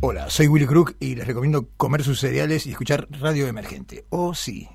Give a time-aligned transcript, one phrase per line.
[0.00, 4.04] Hola, soy Willy Crook y les recomiendo comer sus cereales y escuchar Radio Emergente.
[4.10, 4.68] Oh, sí.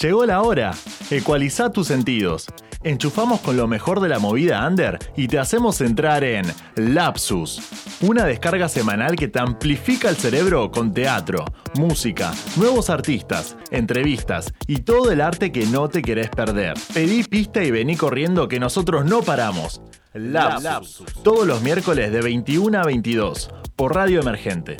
[0.00, 0.72] Llegó la hora.
[1.10, 2.46] Ecualiza tus sentidos.
[2.84, 7.60] Enchufamos con lo mejor de la movida under y te hacemos entrar en Lapsus,
[8.00, 11.44] una descarga semanal que te amplifica el cerebro con teatro,
[11.74, 16.74] música, nuevos artistas, entrevistas y todo el arte que no te querés perder.
[16.94, 19.82] Pedí pista y vení corriendo que nosotros no paramos.
[20.14, 24.76] Lapsus, todos los miércoles de 21 a 22 por Radio Emergente.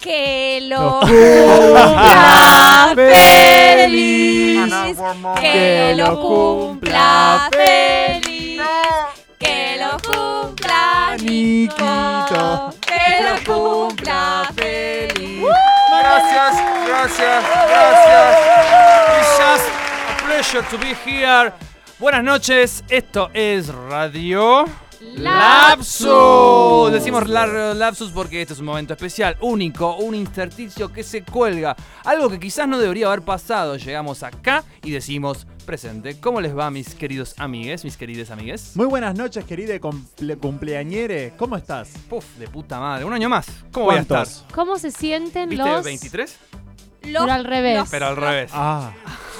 [0.00, 2.92] Que lo cumpla
[3.82, 4.96] feliz.
[5.40, 8.60] Que lo cumpla feliz.
[9.38, 12.74] Que lo cumpla Niquito.
[12.80, 15.44] Que lo cumpla feliz.
[15.90, 16.54] Gracias,
[16.86, 18.38] gracias, gracias.
[19.18, 19.68] It's just
[20.08, 21.52] a pleasure to be here.
[21.98, 24.64] Buenas noches, esto es Radio
[25.16, 26.92] Lapsus.
[26.92, 31.76] Decimos la- Lapsus porque este es un momento especial, único, un intersticio que se cuelga.
[32.04, 33.76] Algo que quizás no debería haber pasado.
[33.76, 36.18] Llegamos acá y decimos presente.
[36.20, 38.72] ¿Cómo les va, mis queridos amigues, mis queridas amigues?
[38.76, 41.34] Muy buenas noches, querida cumple- cumpleañere.
[41.36, 41.90] ¿Cómo estás?
[42.08, 43.04] Puf, de puta madre.
[43.04, 43.46] Un año más.
[43.72, 44.26] ¿Cómo voy a estar?
[44.26, 44.44] ¿Cuántos?
[44.54, 45.84] ¿Cómo se sienten ¿Viste los...?
[45.84, 46.36] 23?
[47.02, 47.88] Pero al revés.
[47.90, 48.50] Pero al revés.
[48.54, 48.92] Ah.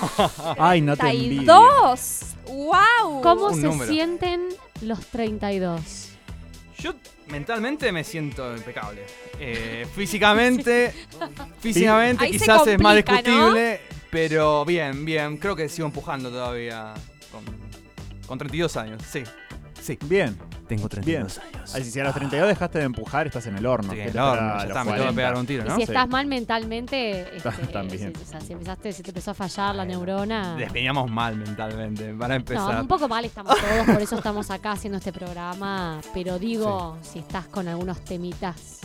[0.58, 1.42] Ay, no te envidio.
[1.44, 2.20] 32.
[2.48, 3.22] ¡Wow!
[3.22, 3.90] ¿Cómo Un se número.
[3.90, 4.48] sienten
[4.82, 6.10] los 32?
[6.78, 6.94] Yo
[7.28, 9.02] mentalmente me siento impecable.
[9.38, 10.92] Eh, físicamente,
[11.60, 13.80] físicamente Ahí se quizás es más complica, discutible,
[14.10, 15.36] pero bien, bien.
[15.36, 16.94] Creo que sigo empujando todavía
[17.30, 17.44] con,
[18.26, 19.02] con 32 años.
[19.10, 19.22] Sí,
[19.80, 19.98] sí.
[20.06, 20.36] Bien.
[20.76, 21.26] Tengo Bien.
[21.74, 23.90] Ay, si a los 32 dejaste de empujar, estás en el horno.
[23.92, 25.16] Sí, ¿Qué el te horno, espera ya a los está, me tengo que 40?
[25.16, 25.74] pegar un tiro, Y ¿no?
[25.74, 25.92] si Sí.
[25.92, 28.12] estás mal mentalmente, este, También.
[28.16, 30.56] Si, o sea, si empezaste, si te empezó a fallar la neurona...
[30.56, 32.80] Despeñamos mal mentalmente, para No, empezar.
[32.80, 36.00] un poco mal estamos todos, por eso estamos acá haciendo este programa.
[36.14, 38.80] Pero digo, si estás con algunos temitas,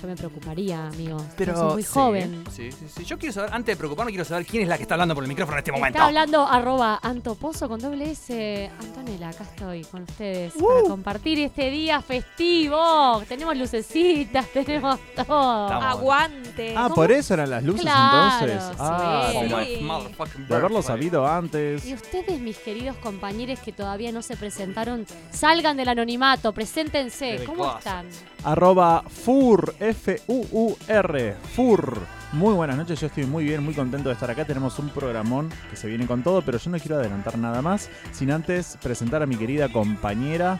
[0.00, 1.18] yo me preocuparía, amigo.
[1.36, 2.44] pero Sos muy sí, joven.
[2.50, 3.04] Sí, sí, sí.
[3.04, 5.24] Yo quiero saber, antes de preocuparme, quiero saber quién es la que está hablando por
[5.24, 5.96] el micrófono en este momento.
[5.98, 8.70] Está hablando arroba Antoposo con doble S.
[8.80, 13.22] Antonella, acá estoy con ustedes para compartir este día festivo.
[13.28, 15.64] Tenemos lucecitas, tenemos todo.
[15.66, 16.74] Estamos- Aguante.
[16.76, 16.94] Ah, ¿Cómo?
[16.94, 18.68] por eso eran las luces Claro, entonces.
[18.70, 18.76] sí.
[18.78, 20.44] Ah, Sí.
[20.48, 21.84] de haberlo sabido antes.
[21.86, 27.44] Y ustedes, mis queridos compañeros que todavía no se presentaron, salgan del anonimato, preséntense.
[27.46, 28.06] ¿Cómo están?
[28.44, 31.98] Arroba FUR, F-U-U-R, FUR.
[32.32, 34.44] Muy buenas noches, yo estoy muy bien, muy contento de estar acá.
[34.44, 37.90] Tenemos un programón que se viene con todo, pero yo no quiero adelantar nada más,
[38.12, 40.58] sin antes presentar a mi querida compañera.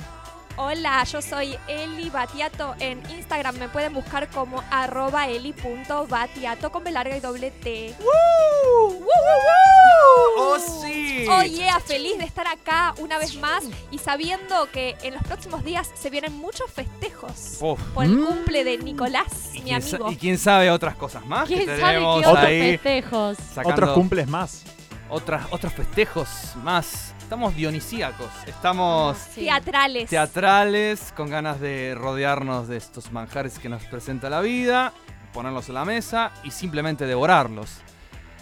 [0.57, 2.75] Hola, yo soy Eli Batiato.
[2.81, 7.95] En Instagram me pueden buscar como arroba eli.batiato con B larga y doble T.
[8.01, 8.89] ¡Woo!
[8.89, 10.43] ¡Woo, woo, woo!
[10.43, 11.27] ¡Oh, sí!
[11.31, 15.65] Oh yeah, feliz de estar acá una vez más y sabiendo que en los próximos
[15.65, 17.81] días se vienen muchos festejos Uf.
[17.95, 18.27] por el Mm.
[18.27, 20.11] cumple de Nicolás, ¿Y mi amigo.
[20.11, 23.39] y quién sabe otras cosas más que ¿Quién sabe qué otros ahí festejos?
[23.39, 24.65] sacando Otros cumples más.
[25.11, 27.15] Otras, otros festejos más.
[27.21, 29.43] Estamos dionisíacos, estamos Sí.
[29.43, 30.11] Teatrales.
[30.11, 34.93] teatrales, con ganas de rodearnos de estos manjares que nos presenta la vida,
[35.33, 37.79] ponerlos en la mesa y simplemente devorarlos.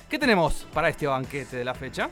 [0.09, 2.09] ¿Qué tenemos para este banquete de la fecha?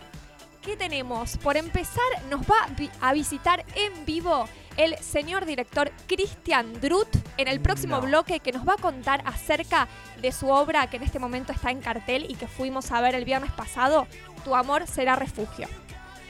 [0.67, 1.37] ¿Qué tenemos?
[1.39, 7.07] Por empezar, nos va a vi- a visitar en vivo el señor director Christian Drut
[7.37, 8.03] en el próximo No.
[8.03, 9.87] bloque que nos va a contar acerca
[10.21, 13.15] de su obra que en este momento está en cartel y que fuimos a ver
[13.15, 14.07] el viernes pasado,
[14.45, 15.67] Tu amor será refugio.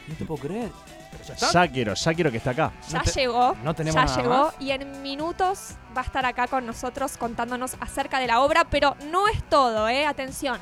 [0.09, 0.71] No te puedo creer.
[1.13, 1.53] Pero ya está.
[1.67, 2.73] Ya quiero, ya quiero que esté acá.
[2.89, 4.55] Ya No te- llegó, no tenemos ya nada llegó más.
[4.61, 8.97] y en minutos va a estar acá con nosotros contándonos acerca de la obra, pero
[9.11, 10.07] no es todo, ¿eh?
[10.07, 10.59] Atención.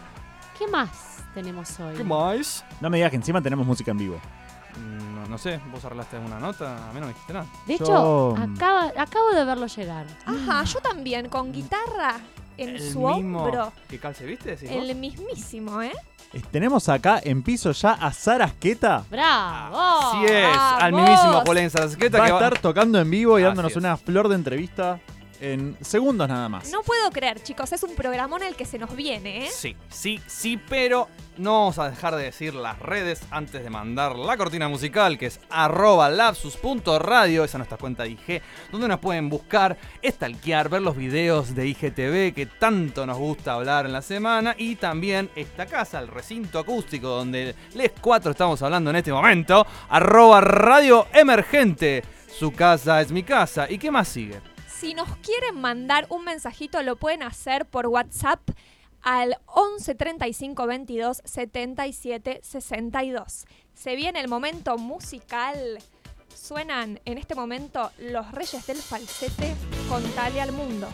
[0.58, 1.94] ¿Qué más tenemos hoy?
[1.96, 2.64] ¿Qué más?
[2.80, 4.20] No me digas que encima tenemos música en vivo.
[4.76, 7.46] Mm, No, no sé, vos arreglaste alguna nota, a mí no me dijiste nada.
[7.66, 10.06] De Yo- hecho, acaba- acabo de verlo llegar.
[10.26, 12.16] Ajá, yo también, con guitarra
[12.58, 13.72] en el su mismo hombro.
[13.88, 14.50] que calce, ¿viste?
[14.50, 14.82] decís vos?
[14.88, 15.92] El mismísimo, ¿eh?
[16.32, 19.04] Eh, Tenemos acá en piso ya a Sara Asqueta.
[19.08, 19.76] ¡Bravo!
[19.78, 21.08] Así es, al vamos.
[21.08, 23.76] mismísimo Polen Sarasqueta Va a que va- estar tocando en vivo y Así dándonos es.
[23.76, 24.98] una flor de entrevista.
[25.52, 26.70] En segundos nada más.
[26.72, 29.50] No puedo creer, chicos, es un programón el que se nos viene, ¿eh?
[29.52, 34.16] Sí, sí, sí, pero no vamos a dejar de decir las redes antes de mandar
[34.16, 38.42] la cortina musical, que es arroba lapsus.radio, esa es nuestra cuenta de IG,
[38.72, 43.86] donde nos pueden buscar, estalquear, ver los videos de IGTV que tanto nos gusta hablar
[43.86, 48.90] en la semana, y también esta casa, el recinto acústico, donde les cuatro estamos hablando
[48.90, 52.02] en este momento, arroba radio emergente.
[52.38, 53.70] Su casa es mi casa.
[53.70, 54.53] ¿Y qué más sigue?
[54.78, 58.40] Si nos quieren mandar un mensajito, lo pueden hacer por WhatsApp
[59.02, 63.44] al 11 35 22 77 62.
[63.72, 65.78] Se viene el momento musical.
[66.34, 69.54] Suenan en este momento los Reyes del Falsete
[69.88, 70.88] con Tale al Mundo.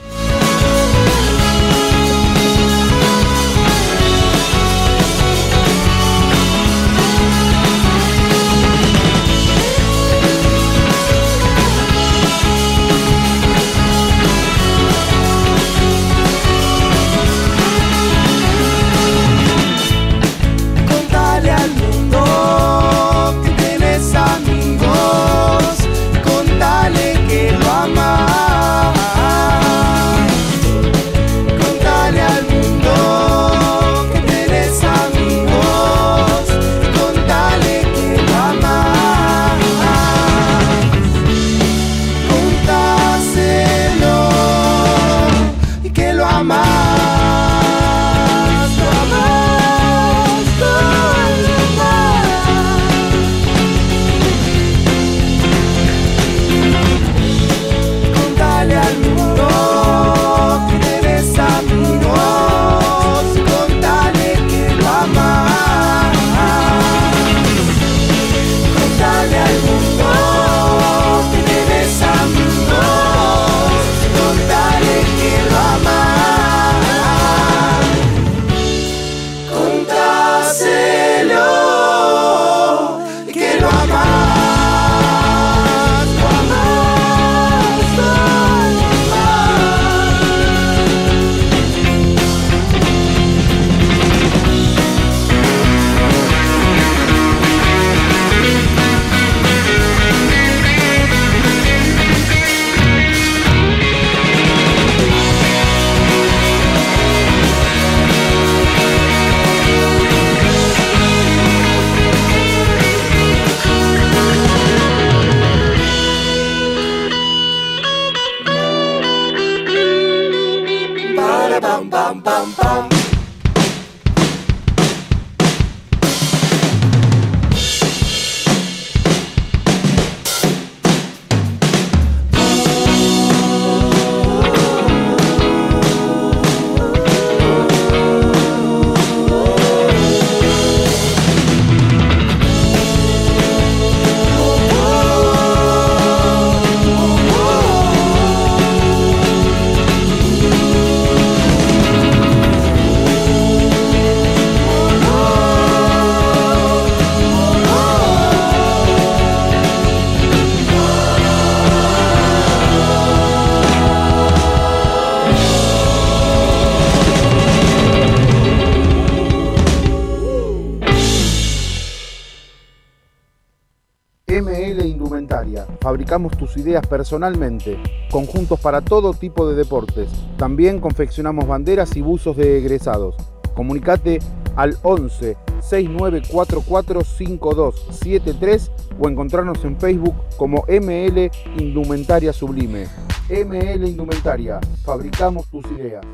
[176.60, 177.78] Ideas personalmente.
[178.10, 180.08] Conjuntos para todo tipo de deportes.
[180.36, 183.16] También confeccionamos banderas y buzos de egresados.
[183.54, 184.20] Comunicate
[184.56, 192.86] al 11 6944 5273 o encontrarnos en Facebook como ML Indumentaria Sublime.
[193.28, 194.60] ML Indumentaria.
[194.84, 196.04] Fabricamos tus ideas.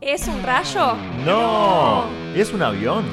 [0.00, 0.94] ¿Es un rayo?
[1.24, 2.04] ¡No!
[2.34, 3.04] ¿Es un avión?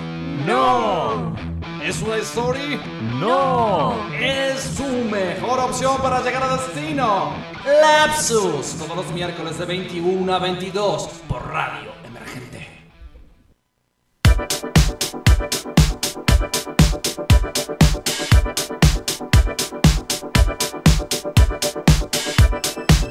[0.45, 1.52] ¡No!
[1.83, 2.79] ¿Es una story?
[3.19, 3.93] ¡No!
[4.13, 7.33] Es su mejor opción para llegar a destino.
[7.65, 12.69] Lapsus, todos los miércoles de 21 a 22 por Radio Emergente.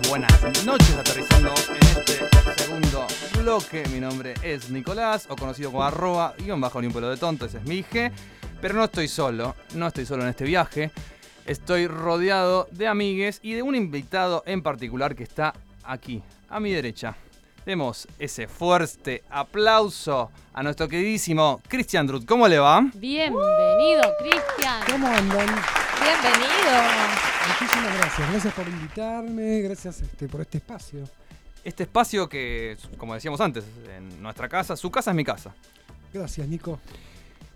[0.08, 3.06] Buenas noches, aterrizando en este segundo
[3.38, 3.84] bloque.
[3.92, 7.44] Mi nombre es Nicolás, o conocido como arroba, guion bajo ni un pelo de tonto,
[7.44, 8.10] ese es mi IG.
[8.62, 10.92] Pero no estoy solo, no estoy solo en este viaje.
[11.46, 15.52] Estoy rodeado de amigues y de un invitado en particular que está
[15.82, 17.16] aquí, a mi derecha.
[17.66, 22.24] Demos ese fuerte aplauso a nuestro queridísimo Christian Drut.
[22.24, 22.82] ¿Cómo le va?
[22.94, 24.80] Bienvenido, Cristian.
[24.88, 25.48] ¿Cómo andan?
[26.00, 26.72] Bienvenido.
[27.48, 28.30] Muchísimas gracias.
[28.30, 31.00] Gracias por invitarme, gracias este, por este espacio.
[31.64, 33.64] este espacio que, como decíamos antes,
[33.96, 35.52] en nuestra casa, su casa es mi casa.
[36.12, 36.78] Gracias, Nico.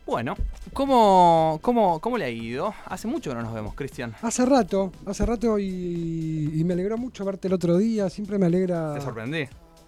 [0.07, 0.37] Bueno,
[0.73, 2.73] ¿cómo, cómo, cómo le ha ido?
[2.87, 4.15] Hace mucho que no nos vemos, Cristian.
[4.23, 8.09] Hace rato, hace rato y, y me alegró mucho verte el otro día.
[8.09, 8.95] Siempre me alegra.
[8.95, 9.47] Te sorprendí.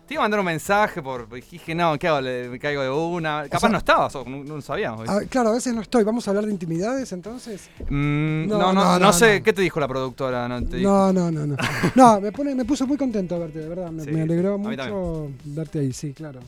[0.08, 1.28] Te iba a mandar un mensaje por.
[1.28, 2.20] Dije, no, ¿qué hago?
[2.22, 3.44] Le- me caigo de una.
[3.44, 5.02] Capaz sea- no estabas, o no, no lo sabíamos.
[5.02, 5.16] ¿viste?
[5.16, 6.02] Ah, claro, a veces no estoy.
[6.02, 7.68] ¿Vamos a hablar de intimidades entonces?
[7.88, 9.42] Mm, no, no, no, no, sé.
[9.42, 10.48] ¿Qué te dijo la productora?
[10.48, 10.80] No, te?
[10.80, 11.46] No, no, no,
[11.94, 12.20] no.
[12.20, 13.90] Me, pone, me puso muy contento verte, de verdad.
[13.90, 16.40] Me, Sí, me alegró a mucho verte ahí, sí, claro.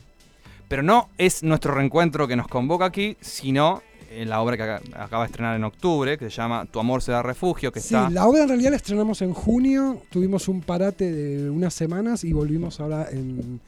[0.71, 4.63] Pero no es nuestro reencuentro que nos convoca aquí, sino eh, la obra que
[4.95, 7.93] acaba de estrenar en octubre, que se llama Tu amor se da refugio, que Sí,
[7.93, 8.09] está.
[8.09, 12.31] la obra en realidad la estrenamos en junio, tuvimos un parate de unas semanas y
[12.31, 13.59] volvimos ahora en...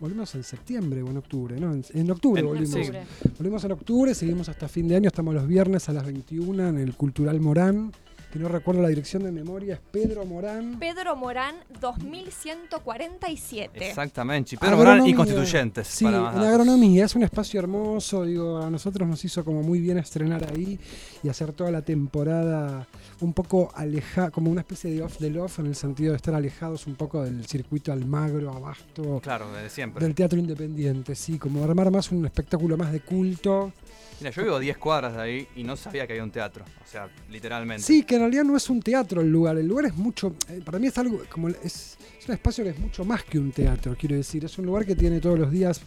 [0.00, 1.72] Volvimos en septiembre o en octubre, ¿no?
[1.72, 2.70] En, en octubre En- volvimos.
[2.86, 2.92] sí.
[3.38, 6.78] Volvimos en octubre, seguimos hasta fin de año, estamos los viernes a las 21 en
[6.78, 7.92] el Cultural Morán,
[8.32, 10.78] que no recuerdo la dirección de memoria, es Pedro Morán.
[10.78, 13.88] Pedro Morán 2147.
[13.88, 14.56] Exactamente.
[14.58, 15.14] Pedro Morán y.
[15.14, 15.88] Constituyentes.
[15.88, 19.80] Sí, para en agronomía es un espacio hermoso, digo, a nosotros nos hizo como muy
[19.80, 20.78] bien estrenar ahí
[21.22, 22.86] y hacer toda la temporada
[23.20, 26.34] un poco alejada, como una especie de off del off en el sentido de estar
[26.34, 30.04] alejados un poco del circuito Almagro, Abasto, Claro, desde siempre.
[30.04, 33.72] del teatro independiente, sí, como armar más un espectáculo más de culto.
[34.20, 36.64] Mira, yo vivo a 10 cuadras de ahí y no sabía que había un teatro.
[36.64, 37.84] O sea, literalmente.
[37.84, 40.60] Sí, que en realidad no es un teatro el lugar, el lugar es mucho, eh,
[40.64, 41.96] para mí es algo como, es,
[42.26, 44.96] un espacio que es mucho más que un teatro, quiero decir, es un lugar que
[44.96, 45.80] tiene todos los días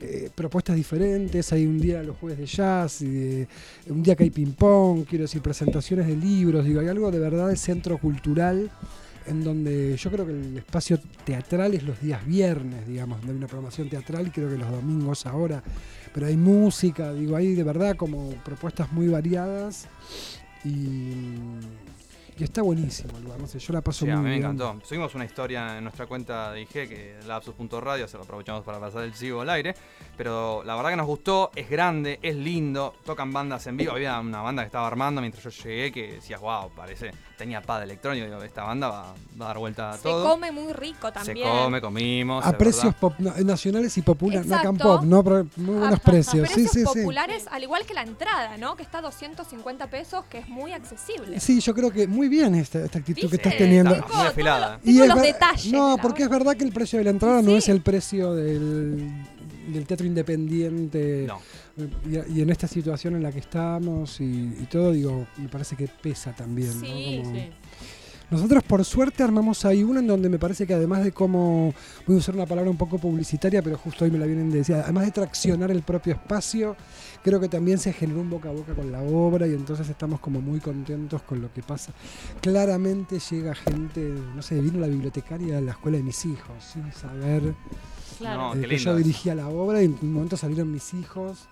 [0.00, 4.52] eh, propuestas diferentes, hay un día los jueves de jazz, un día que hay ping
[4.52, 8.70] pong, quiero decir, presentaciones de libros, digo, hay algo de verdad de centro cultural
[9.26, 13.38] en donde yo creo que el espacio teatral es los días viernes, digamos, donde hay
[13.38, 15.62] una programación teatral y creo que los domingos ahora,
[16.14, 19.88] pero hay música, digo, hay de verdad como propuestas muy variadas
[20.64, 21.24] y,
[22.38, 24.36] y está buenísimo el lugar, no sé, yo la paso Sí, a muy mí me
[24.38, 24.42] bien.
[24.50, 24.86] encantó.
[24.86, 28.78] Subimos una historia en nuestra cuenta de IG, que es lapsus.radio, se lo aprovechamos para
[28.78, 29.74] pasar el chivo al aire.
[30.16, 33.92] Pero la verdad que nos gustó, es grande, es lindo, tocan bandas en vivo.
[33.92, 37.82] Había una banda que estaba armando mientras yo llegué que decías, wow, parece, tenía pad
[37.82, 38.26] electrónico.
[38.26, 40.28] Digo, esta banda va, va a dar vuelta a Se todo.
[40.30, 41.48] come muy rico Se también.
[41.48, 42.44] come, comimos.
[42.46, 45.22] A precios pop- no, nacionales y populares, no Pop, ¿no?
[45.24, 46.44] Pero muy buenos A- precios.
[46.44, 47.00] a Sí, precios sí, sí.
[47.00, 48.76] populares, al igual que la entrada, ¿no?
[48.76, 51.38] Que está a 250 pesos, que es muy accesible.
[51.40, 53.94] Sí, yo creo que muy bien esta, esta actitud que estás teniendo.
[53.94, 54.80] Está muy afilada.
[54.84, 55.72] Es los detalles.
[55.72, 59.10] No, porque es verdad que el precio de la entrada no es el precio del,
[59.72, 61.24] del teatro independiente.
[61.26, 61.40] No.
[62.08, 65.76] Y, y en esta situación en la que estamos y, y todo, digo, me parece
[65.76, 66.68] que pesa también.
[66.80, 66.86] ¿no?
[66.86, 67.50] Sí, Como- Sí.
[68.30, 71.72] Nosotros por suerte armamos ahí uno en donde me parece que además de cómo,
[72.06, 74.58] voy a usar una palabra un poco publicitaria, pero justo hoy me la vienen de
[74.58, 76.76] decir, además de traccionar el propio espacio,
[77.22, 80.20] creo que también se generó un boca a boca con la obra y entonces estamos
[80.20, 81.92] como muy contentos con lo que pasa.
[82.40, 84.00] Claramente llega gente,
[84.34, 87.54] no sé, vino la bibliotecaria de la escuela de mis hijos, sin saber
[88.18, 88.40] Claro.
[88.40, 91.48] No, eh, qué que yo dirigía la obra y en un momento salieron mis hijos.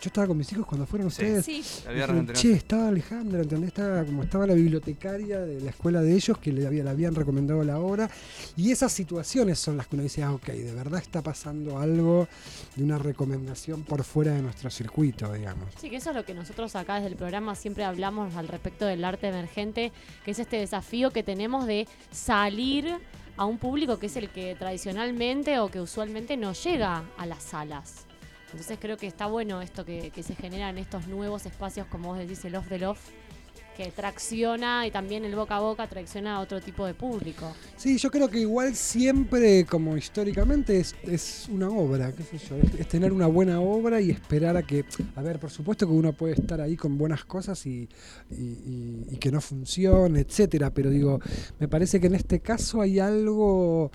[0.00, 1.22] Yo estaba con mis hijos cuando fueron Sí.
[1.24, 1.44] ustedes.
[1.44, 1.62] Sí.
[1.88, 3.68] Dijeron, che, estaba Alejandra, ¿entendés?
[3.68, 7.14] Estaba, como estaba la bibliotecaria de la escuela de ellos que le, había, le habían
[7.14, 8.08] recomendado la obra.
[8.56, 12.28] Y esas situaciones son las que uno dice, ah, ok, de verdad está pasando algo
[12.76, 15.70] de una recomendación por fuera de nuestro circuito, digamos.
[15.80, 18.84] Sí, que eso es lo que nosotros acá desde el programa siempre hablamos al respecto
[18.86, 19.92] del arte emergente,
[20.24, 22.96] que es este desafío que tenemos de salir
[23.38, 27.42] a un público que es el que tradicionalmente o que usualmente no llega a las
[27.42, 28.05] salas.
[28.56, 32.42] Entonces creo que está bueno esto que, se generan estos nuevos espacios, como vos decís,
[32.46, 32.98] el off del off,
[33.76, 37.52] que tracciona y también el boca a boca tracciona a otro tipo de público.
[37.76, 42.88] Sí, yo creo que igual siempre, como históricamente, es, una obra, qué sé yo, es,
[42.88, 44.86] tener una buena obra y esperar a que,
[45.16, 47.90] a ver, por supuesto que uno puede estar ahí con buenas cosas y-
[48.30, 51.20] y que no funcione, etcétera, pero digo,
[51.58, 53.90] me parece que en este caso hay algo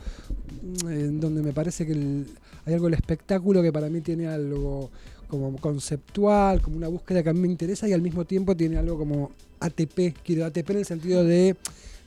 [0.83, 2.27] mm, en donde me parece que el-
[2.65, 4.89] hay algo del espectáculo que para mí tiene algo
[5.27, 8.77] como conceptual, como una búsqueda que a mí me interesa y al mismo tiempo tiene
[8.77, 11.55] algo como ATP, quiero ATP en el sentido de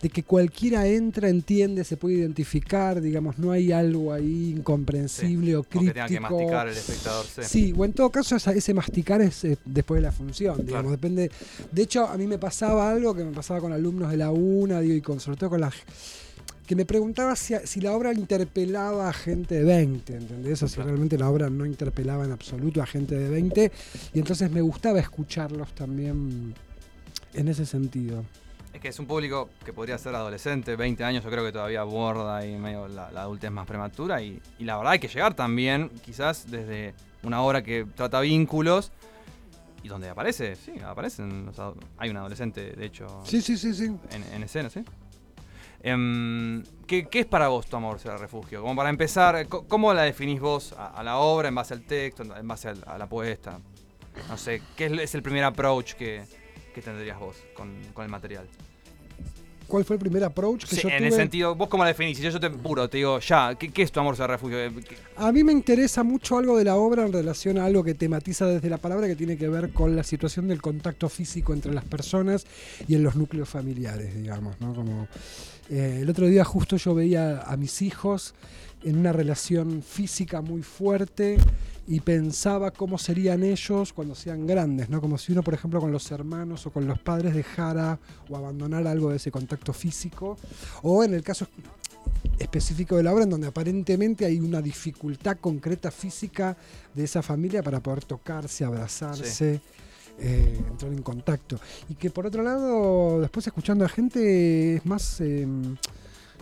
[0.03, 5.61] de que cualquiera entra, entiende, se puede identificar, digamos, no hay algo ahí incomprensible o
[5.61, 5.95] O que crítico.
[5.95, 7.25] tenga que masticar el espectador.
[7.25, 7.43] Sí.
[7.45, 10.91] Sí, o en todo caso ese masticar es eh, después de la función, digamos, Claro.
[10.91, 11.31] depende.
[11.73, 14.81] De hecho, a mí me pasaba algo que me pasaba con alumnos de la UNA,
[14.81, 15.73] digo, y con, sobre todo con la
[16.67, 20.63] que me preguntaba si, si la obra interpelaba a gente de 20, ¿entendés?
[20.63, 23.73] O si realmente la obra no interpelaba en absoluto a gente de 20,
[24.15, 26.55] y entonces me gustaba escucharlos también
[27.35, 28.25] en ese sentido.
[28.73, 31.83] Es que es un público que podría ser adolescente, 20 años, yo creo que todavía
[31.83, 34.21] aborda ahí medio la, la adultez más prematura.
[34.23, 36.93] Y, y la verdad hay que llegar también, quizás desde
[37.23, 38.91] una obra que trata vínculos
[39.85, 41.47] y donde aparece, sí, aparecen.
[41.47, 43.85] los ado- hay un adolescente, de hecho, Sí, sí, sí, sí.
[43.85, 44.83] en, en escena, ¿sí?
[45.87, 48.63] Em, ¿qué, qué es para vos tu amor será refugio?
[48.63, 52.23] Como para empezar, ¿cómo la definís vos a, a la obra en base al texto,
[52.23, 53.61] en base a la puesta?
[54.31, 56.25] No sé, ¿qué es el primer approach que,
[56.75, 58.49] que tendrías vos con, con el material?
[59.67, 61.07] ¿Cuál fue el primer approach que Sí, yo en tuve?
[61.09, 62.19] el sentido, ¿vos cómo la definís?
[62.19, 64.59] Yo, te puro, te digo, ya, ¿qué, qué es tu amor será refugio?
[64.59, 67.83] Eh, ¿qué- A mí me interesa mucho algo de la obra en relación a algo
[67.83, 71.53] que tematiza desde la palabra que tiene que ver con la situación del contacto físico
[71.53, 72.47] entre las personas
[72.87, 74.75] y en los núcleos familiares, digamos, ¿no?
[74.75, 75.09] Como
[75.71, 78.35] eh, el otro día justo yo veía a mis hijos
[78.85, 81.39] en una relación física muy fuerte
[81.87, 85.01] y pensaba cómo serían ellos cuando sean grandes, ¿no?
[85.01, 87.99] Como si uno, por ejemplo, con los hermanos o con los padres dejara
[88.29, 90.37] o abandonara algo de ese contacto físico,
[90.83, 91.47] o en el caso
[92.39, 96.57] específico de la obra en donde aparentemente hay una dificultad concreta física
[96.95, 99.61] de esa familia para poder tocarse, abrazarse,
[100.19, 101.61] eh, entrar en contacto.
[101.89, 105.21] Y que por otro lado, después escuchando a gente, es más...
[105.21, 105.47] eh,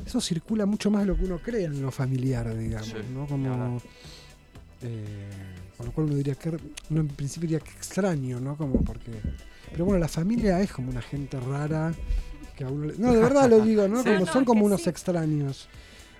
[0.06, 3.26] eso circula mucho más de lo que uno cree en lo familiar, digamos, Sí, ¿no?
[3.26, 3.80] Como...
[4.82, 5.04] eh,
[5.76, 6.50] con lo cual uno diría que
[6.90, 8.56] uno en principio diría que extraño, ¿no?
[8.56, 9.12] Como porque
[9.70, 11.92] pero bueno, la familia es como una gente rara
[12.56, 14.04] que a uno le- No, de verdad lo digo, ¿no?
[14.04, 15.68] Como son como unos extraños.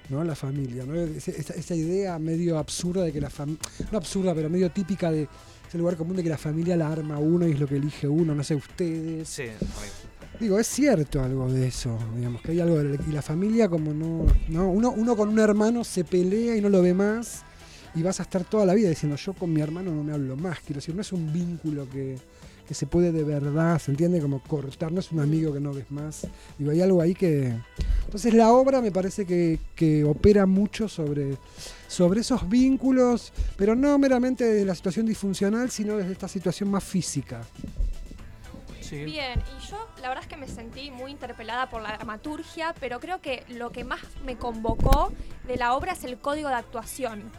[0.09, 0.25] ¿no?
[0.25, 0.95] La familia, ¿no?
[0.95, 5.29] Esa, esa idea medio absurda de que la familia, no absurda, pero medio típica de
[5.69, 8.09] ese lugar común de que la familia la arma uno y es lo que elige
[8.09, 9.29] uno, no sé ustedes.
[9.29, 9.45] Sí.
[10.41, 13.95] Digo, es cierto algo de eso, digamos, que hay algo de y la familia como
[13.95, 17.45] no, no uno, uno con un hermano se pelea y no lo ve más
[17.95, 20.37] y vas a estar toda la vida diciendo yo con mi hermano no me hablo
[20.37, 22.19] más, quiero decir, no es un vínculo que,
[22.67, 24.21] que se puede de verdad, ¿se entiende?
[24.21, 26.27] Como cortar, no es un amigo que no ves más.
[26.59, 27.55] Digo, hay algo ahí que...
[28.05, 31.37] Entonces la obra me parece que, que opera mucho sobre,
[31.89, 36.85] sobre esos vínculos, pero no meramente desde la situación disfuncional, sino desde esta situación más
[36.85, 37.43] física.
[38.81, 39.05] Sí.
[39.05, 43.01] Bien, y yo la verdad es que me sentí muy interpelada por la dramaturgia, pero
[43.01, 45.13] creo que lo que más me convocó
[45.47, 47.31] de la obra es el código de actuación.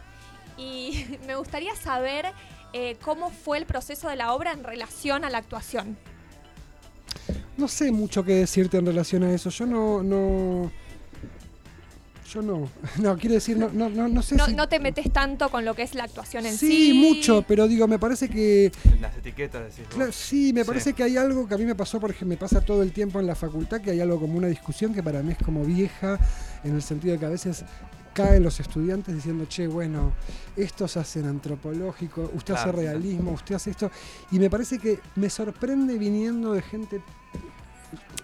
[0.56, 2.26] Y me gustaría saber
[2.72, 5.96] eh, cómo fue el proceso de la obra en relación a la actuación.
[7.56, 9.48] No sé mucho qué decirte en relación a eso.
[9.50, 10.02] Yo no.
[10.02, 10.70] no
[12.32, 12.68] yo no.
[12.98, 14.54] No, quiero decir, no, no, no, no sé No, si.
[14.54, 16.90] no te metes tanto con lo que es la actuación en sí.
[16.90, 18.72] sí, mucho, pero digo, me parece que.
[19.00, 19.94] Las etiquetas, decís vos.
[19.94, 20.66] Claro, sí, me Sí.
[20.66, 23.20] parece que hay algo que a mí me pasó, porque me pasa todo el tiempo
[23.20, 26.18] en la facultad, que hay algo como una discusión que para mí es como vieja,
[26.64, 27.64] en el sentido de que a veces
[28.14, 30.12] caen los estudiantes diciendo, che, bueno,
[30.56, 33.90] estos hacen antropológico, usted hace Claro, realismo, usted hace esto.
[34.30, 37.02] Y me parece que me sorprende viniendo de gente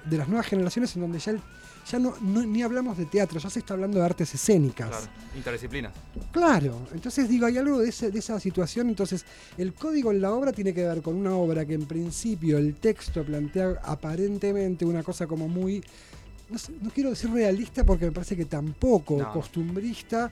[0.09, 1.41] de las nuevas generaciones en donde ya, el-
[1.91, 4.89] ya no, no- ni hablamos de teatro, ya se está hablando de artes escénicas.
[4.89, 5.93] Claro, interdisciplinas.
[6.33, 9.25] Claro, entonces digo, hay algo de, ese- de esa situación, entonces
[9.59, 12.77] el código en la obra tiene que ver con una obra que en principio el
[12.77, 15.83] texto plantea aparentemente una cosa como muy,
[16.51, 19.33] no, sé, no quiero decir realista porque me parece que tampoco, No.
[19.33, 20.31] costumbrista,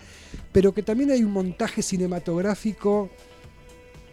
[0.52, 3.11] pero que también hay un montaje cinematográfico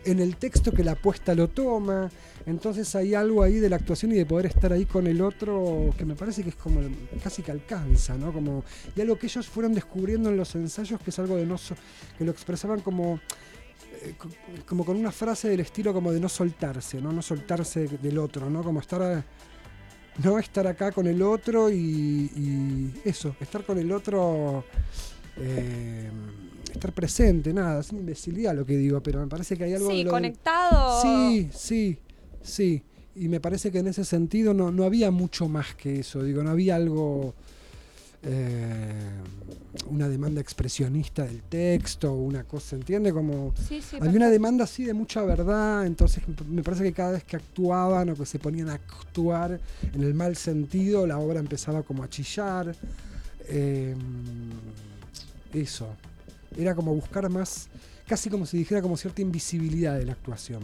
[0.06, 2.12] en el texto que la apuesta lo toma,
[2.46, 5.89] entonces hay algo ahí de la actuación y de poder estar ahí con el otro
[5.98, 6.80] que me parece que es como
[7.24, 8.32] casi que alcanza, ¿no?
[8.32, 8.63] Como,
[8.96, 11.76] y algo que ellos fueron descubriendo en los ensayos que es algo de no so-
[12.20, 13.20] que lo expresaban como
[14.04, 14.30] eh, co-
[14.68, 17.12] como con una frase del estilo como de no soltarse, ¿no?
[17.12, 18.62] No soltarse del otro, ¿no?
[18.63, 19.24] Como estar
[20.23, 24.63] no estar acá con el otro y, y eso, estar con el otro
[25.38, 26.10] eh,
[26.71, 29.88] estar presente, nada, es una imbecilidad lo que digo, pero me parece que hay algo
[29.88, 31.01] de Sí, lo conectado.
[31.01, 31.97] Sí, sí,
[32.41, 32.84] sí.
[33.15, 36.21] Y me parece que en ese sentido no, no había mucho más que eso.
[36.21, 37.34] Digo, no había algo.
[38.26, 38.92] Eh,
[39.88, 43.14] una demanda expresionista del texto, una cosa, ¿entiende?
[43.14, 43.54] Como.
[43.68, 47.24] Sí, sí, había una demanda así de mucha verdad, entonces me parece que cada vez
[47.24, 49.60] que actuaban o que se ponían a actuar
[49.94, 52.76] en el mal sentido, la obra empezaba como a chillar.
[53.48, 53.96] Eh,
[55.54, 55.96] eso.
[56.58, 57.70] Era como buscar más,
[58.08, 60.64] casi como si dijera como cierta invisibilidad de la actuación.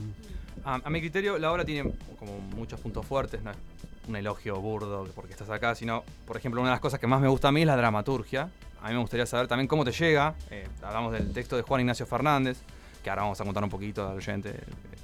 [0.63, 3.57] A, a mi criterio, la obra tiene como muchos puntos fuertes, no es
[4.07, 7.21] un elogio burdo porque estás acá, sino, por ejemplo, una de las cosas que más
[7.21, 8.49] me gusta a mí es la dramaturgia.
[8.81, 10.35] A mí me gustaría saber también cómo te llega.
[10.49, 12.57] eh, hablamos del texto de Juan Ignacio Fernández,
[13.03, 14.49] que ahora vamos a contar un poquito al oyente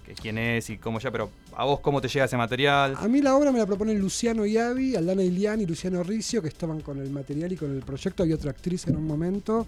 [0.07, 2.95] eh, quién es y cómo ya, pero a vos cómo te llega ese material.
[2.97, 6.47] A mí la obra me la proponen Luciano Iavi, Aldana Ilián y Luciano Riccio, que
[6.47, 8.23] estaban con el material y con el proyecto.
[8.23, 9.67] Hay otra actriz en un momento.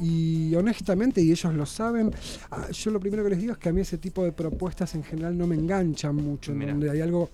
[0.00, 2.14] Y honestamente, y ellos lo saben,
[2.50, 4.94] ah, yo lo primero que les digo es que a mí ese tipo de propuestas
[4.94, 7.30] en general no me enganchan mucho, en donde hay algo...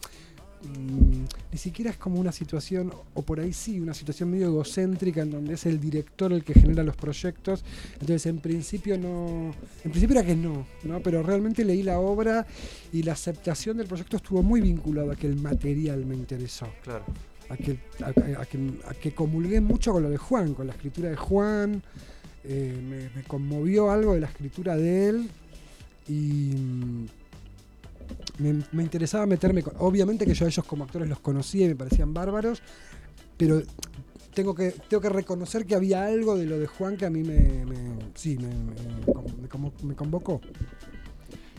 [0.66, 5.22] mm, ni siquiera es como una situación, o por ahí sí, una situación medio egocéntrica
[5.22, 7.64] en donde es el director el que genera los proyectos.
[7.94, 9.54] Entonces, en principio no.
[9.84, 11.00] En principio era que no, ¿no?
[11.00, 12.46] Pero realmente leí la obra
[12.92, 16.68] y la aceptación del proyecto estuvo muy vinculado a que el material me interesó.
[16.82, 17.04] Claro.
[17.48, 18.08] a que, a,
[18.40, 21.82] a que, a que comulgué mucho con lo de Juan, con la escritura de Juan.
[22.44, 25.30] eh, me, me conmovió algo de la escritura de él
[26.08, 27.06] y mm,
[28.38, 31.76] me, interesaba meterme con, obviamente que yo a ellos como actores los conocía y me
[31.76, 32.62] parecían bárbaros
[33.36, 33.62] pero
[34.34, 37.22] tengo que tengo que reconocer que había algo de lo de Juan que a mí
[37.22, 38.48] me, me- sí me,
[39.82, 40.40] me- convocó.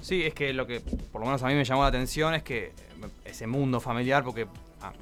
[0.02, 0.82] Sí, es que lo que
[1.12, 2.72] por lo menos a mí me llamó la atención es que
[3.26, 4.48] ese mundo familiar, porque
[4.82, 4.94] ah,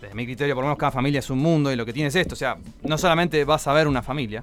[0.00, 2.08] desde mi criterio por lo menos cada familia es un mundo y lo que tiene
[2.08, 4.42] es esto, o sea, no solamente vas a ver una familia,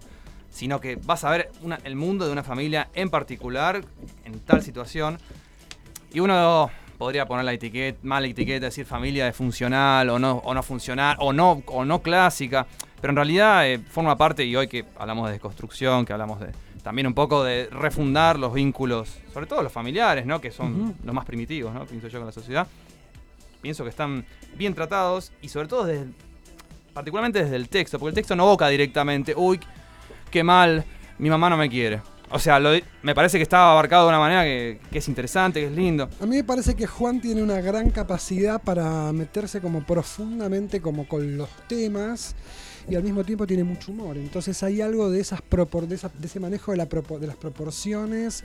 [0.49, 1.51] sino que vas a ver
[1.83, 3.83] el mundo de una familia en particular,
[4.25, 5.19] en tal situación,
[6.11, 10.53] y uno podría poner la etiqueta, mala etiqueta, decir familia de funcional o no, o
[10.53, 12.67] no funcional, o no, o no clásica,
[12.99, 16.51] pero en realidad eh, forma parte, y hoy que hablamos de desconstrucción, que hablamos de
[16.83, 20.41] también un poco de refundar los vínculos, sobre todo los familiares, ¿no?
[20.41, 21.85] que son los más primitivos, ¿no?
[21.85, 22.67] pienso yo, con la sociedad,
[23.61, 26.07] pienso que están bien tratados y sobre todo desde,
[26.93, 29.59] particularmente desde el texto, porque el texto no evoca directamente, uy,
[30.31, 30.83] qué mal,
[31.17, 32.01] mi mamá no me quiere.
[32.31, 35.67] O sea, lo me parece que está abarcado de una manera que, es interesante, que
[35.67, 36.09] es lindo.
[36.21, 41.07] A mí me parece que Juan tiene una gran capacidad para meterse como profundamente como
[41.07, 42.35] con los temas
[42.87, 44.17] y al mismo tiempo tiene mucho humor.
[44.17, 48.43] Entonces hay algo de esas propor- de, ese manejo de, la de las proporciones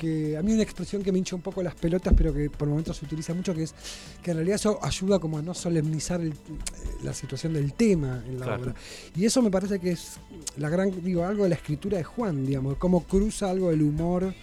[0.00, 2.66] que a mí una expresión que me hincha un poco las pelotas, pero que por
[2.66, 3.74] momentos se utiliza mucho, que es
[4.22, 6.32] que en realidad eso ayuda como a no solemnizar el-
[7.04, 8.62] la situación del tema en la Claro.
[8.62, 8.74] obra.
[9.14, 10.18] Y eso me parece que es
[10.56, 14.34] la gran, digo, algo de la escritura de Juan, digamos, cómo cruza algo del humor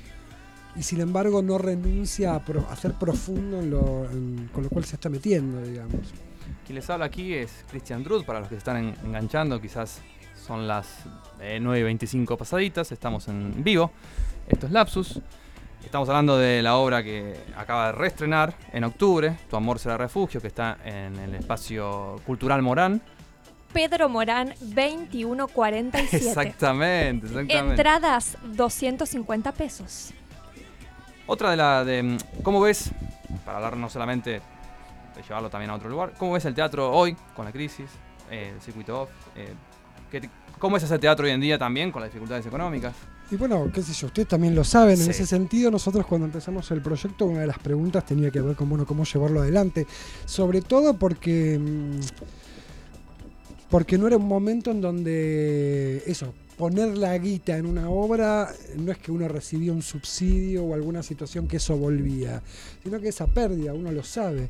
[0.75, 4.69] y sin embargo no renuncia a, pro- a ser profundo en lo, en- con lo
[4.69, 6.13] cual se está metiendo, digamos.
[6.65, 10.01] Quien les habla aquí es Christian Drud, para los que se están en- enganchando, quizás
[10.45, 10.85] son las
[11.41, 13.91] eh, 9.25 pasaditas, estamos en vivo,
[14.47, 15.19] esto es Lapsus,
[15.87, 20.41] estamos hablando de la obra que acaba de reestrenar en octubre, Tu amor será refugio,
[20.41, 23.01] que está en el espacio cultural Morán.
[23.73, 26.17] Pedro Morán 2147.
[26.17, 27.71] Exactamente, exactamente.
[27.71, 30.13] Entradas 250 pesos.
[31.25, 32.91] Otra de la de mm, cómo ves,
[33.45, 34.41] para hablar no solamente
[35.15, 37.89] de llevarlo también a otro lugar, cómo ves el teatro hoy con la crisis,
[38.29, 39.53] eh, el circuito off, eh,
[40.11, 42.93] ¿qué te- cómo es ese teatro hoy en día también con las dificultades económicas.
[43.29, 45.03] Y bueno, qué sé yo, ustedes también lo saben, Sí.
[45.03, 48.55] en ese sentido nosotros cuando empezamos el proyecto una de las preguntas tenía que ver
[48.55, 49.85] con bueno, cómo llevarlo adelante,
[50.25, 51.99] sobre todo porque mm,
[53.69, 58.93] porque no era un momento en donde eso, poner la guita en una obra no
[58.93, 62.41] es que uno recibía un subsidio o alguna situación que eso volvía,
[62.81, 64.49] sino que esa pérdida, uno lo sabe.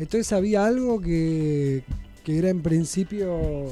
[0.00, 1.84] Entonces había algo que,
[2.24, 3.70] que era en principio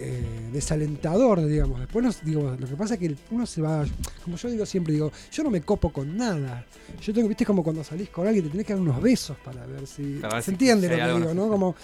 [0.00, 1.80] eh, desalentador, digamos.
[1.80, 3.84] Después, nos, lo que pasa es que uno se va,
[4.24, 6.64] como yo digo siempre, digo, yo no me copo con nada.
[7.02, 9.66] Yo tengo, viste, como cuando salís con alguien, te tenés que dar unos besos para
[9.66, 11.48] ver si Para ver se si- entiende lo que digo, ¿no?
[11.48, 11.74] Como,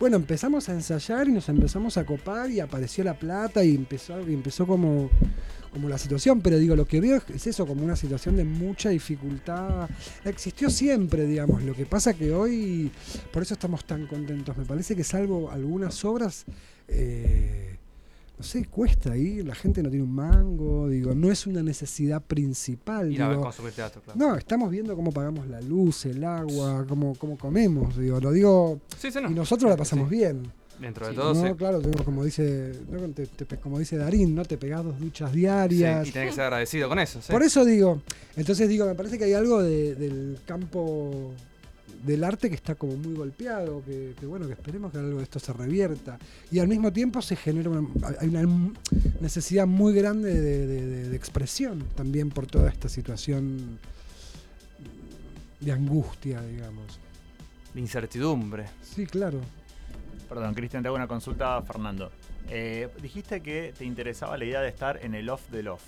[0.00, 4.20] bueno, empezamos a ensayar y nos empezamos a copar y apareció la plata y empezó,
[4.28, 5.08] y empezó como,
[5.72, 8.44] como la situación, pero digo, lo que veo es- es eso, como una situación de
[8.44, 9.88] mucha dificultad.
[10.24, 12.90] Existió siempre, digamos, lo que pasa que hoy,
[13.32, 14.56] por eso estamos tan contentos.
[14.56, 16.44] Me parece que salvo algunas obras,
[16.88, 17.76] eh,
[18.36, 22.20] no sé, cuesta ahí, la gente no tiene un mango, digo, no es una necesidad
[22.22, 23.12] principal.
[23.12, 23.28] Ir a
[23.74, 24.18] teatro, claro.
[24.18, 28.80] No, estamos viendo cómo pagamos la luz, el agua, cómo, cómo comemos, digo, lo digo,
[28.98, 29.30] Sí, sí, no.
[29.30, 30.16] y nosotros la pasamos Sí.
[30.16, 30.42] bien.
[30.80, 31.16] Dentro de Sí.
[31.16, 31.54] todo, No, sí.
[31.54, 34.44] claro, como dice, no, te- te- como dice Darín, ¿no?
[34.44, 36.08] Te pegás dos duchas Sí, diarias.
[36.08, 37.20] y tenés que ser agradecido con eso.
[37.30, 38.02] Por eso digo,
[38.36, 41.30] entonces digo, me parece que hay algo de- del campo
[42.04, 45.22] del arte que está como muy golpeado, que, que bueno, que esperemos que algo de
[45.24, 46.18] esto se revierta.
[46.50, 47.88] Y al mismo tiempo se genera una,
[48.20, 48.72] hay una
[49.20, 53.78] necesidad muy grande de, de- de- de expresión también por toda esta situación
[55.60, 56.98] de angustia, digamos.
[57.72, 58.66] De incertidumbre.
[58.82, 59.40] Sí, claro.
[60.28, 62.10] Perdón, Cristian, te hago una consulta a Fernando.
[62.50, 65.82] Eh, dijiste que te interesaba la idea de estar en el off del off.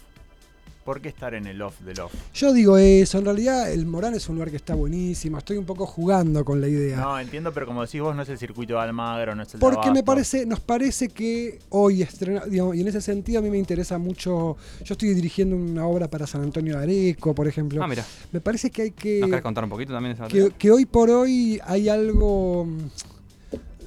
[0.86, 2.14] ¿Por qué estar en el off del off?
[2.32, 5.64] Yo digo eso, en realidad el Morán es un lugar que está buenísimo, estoy un
[5.64, 6.98] poco jugando con la idea.
[6.98, 9.58] No, entiendo, pero como decís vos, no es el circuito de Almagro, no es el
[9.58, 13.42] de Porque me parece, nos parece que hoy estrena, digamos, y en ese sentido a
[13.42, 14.56] mí me interesa mucho.
[14.84, 17.82] Yo estoy dirigiendo una obra para San Antonio de Areco, por ejemplo.
[17.82, 18.04] Ah, mira.
[18.30, 19.18] Me parece que hay que.
[19.18, 22.64] ¿Nos querés contar un poquito también esa que, que hoy por hoy hay algo,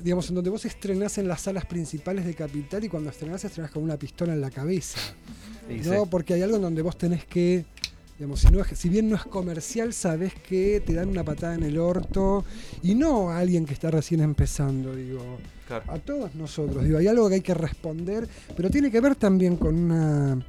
[0.04, 3.72] digamos, en donde vos estrenás en las salas principales de Capital y cuando estrenás, estrenás
[3.72, 5.00] con una pistola en la cabeza.
[5.70, 6.04] Sí, ¿no?
[6.04, 6.08] sí.
[6.10, 7.66] Porque hay algo en donde vos tenés que,
[8.18, 11.56] digamos, si, no es- si bien no es comercial, sabés que te dan una patada
[11.56, 12.44] en el orto
[12.84, 15.38] y no a alguien que está recién empezando, digo.
[15.68, 15.84] Claro.
[15.92, 18.28] A todos nosotros, digo, hay algo que hay que responder,
[18.58, 20.40] pero tiene que ver también con una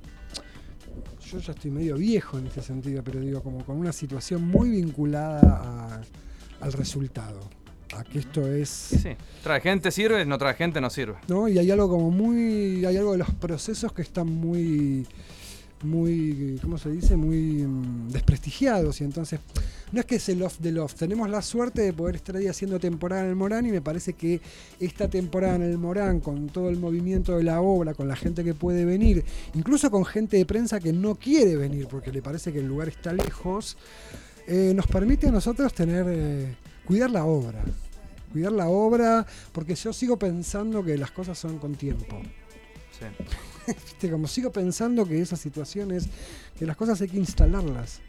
[1.31, 4.69] yo ya estoy medio viejo en ese sentido, pero digo, como con una situación muy
[4.71, 6.01] vinculada a-
[6.65, 7.39] al resultado.
[7.97, 8.69] A que esto es...
[8.69, 9.09] Sí, sí.
[9.43, 11.17] Trae gente, sirve, no trae gente, no sirve.
[11.29, 11.49] ¿no?
[11.49, 12.85] Y hay algo como muy.
[12.85, 15.07] Hay algo de los procesos que están muy.
[15.83, 16.59] Muy.
[16.61, 17.17] ¿Cómo se dice?
[17.17, 19.01] Muy mm, desprestigiados.
[19.01, 19.41] Y entonces.
[19.93, 20.95] No es que es el off del off.
[20.95, 23.67] Tenemos la suerte de poder estar ahí haciendo temporada en el Morán.
[23.67, 24.41] Y me parece que
[24.79, 28.45] esta temporada en el Morán, con todo el movimiento de la obra, con la gente
[28.45, 29.25] que puede venir,
[29.55, 32.89] incluso con gente de prensa que no quiere venir porque le parece que el lugar
[32.89, 33.77] está lejos,
[34.47, 36.07] eh, nos permite a nosotros tener.
[36.09, 36.55] eh,
[36.91, 37.63] cuidar la obra
[38.33, 42.21] cuidar la obra, porque yo sigo pensando que las cosas son con tiempo.
[42.93, 43.07] Sí.
[43.67, 44.11] ¿Viste?
[44.11, 46.09] Como sigo pensando que esas situaciones,
[46.59, 48.01] que las cosas hay que instalarlas.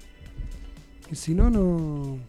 [1.07, 2.19] Que si no, no.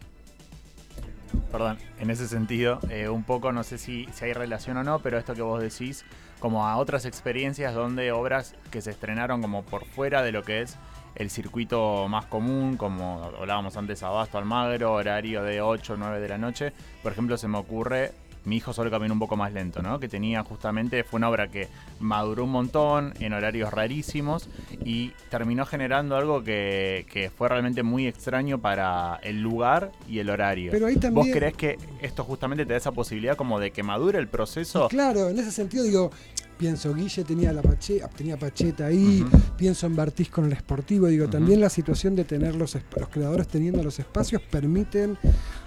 [1.51, 4.99] Perdón, en ese sentido, eh, un poco, no sé si, si hay relación o no,
[4.99, 6.05] pero esto que vos decís,
[6.39, 10.61] como a otras experiencias donde obras que se estrenaron como por fuera de lo que
[10.61, 10.77] es
[11.15, 16.27] el circuito más común, como hablábamos antes, Abasto, Almagro, horario de 8 o 9 de
[16.29, 16.73] la noche.
[17.01, 18.11] Por ejemplo, se me ocurre
[18.45, 20.01] Mi hijo solo camina un poco más lento, ¿no?
[20.01, 21.69] Que tenía justamente, fue una obra que
[22.01, 24.49] maduró un montón en horarios rarísimos
[24.83, 30.29] y terminó generando algo que, que fue realmente muy extraño para el lugar y el
[30.29, 30.71] horario.
[30.73, 33.81] Pero ahí ¿Vos también- creés que esto justamente te da esa posibilidad como de que
[33.81, 34.89] madure el proceso?
[34.89, 36.11] Claro, en ese sentido digo,
[36.57, 39.25] pienso, Guille tenía la pache, tenía Pacheta ahí,
[39.57, 43.47] pienso en Bartiz con el Sportivo, digo, también la situación de tener los, los creadores
[43.47, 45.17] teniendo los espacios permiten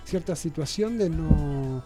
[0.04, 1.82] cierta situación de no,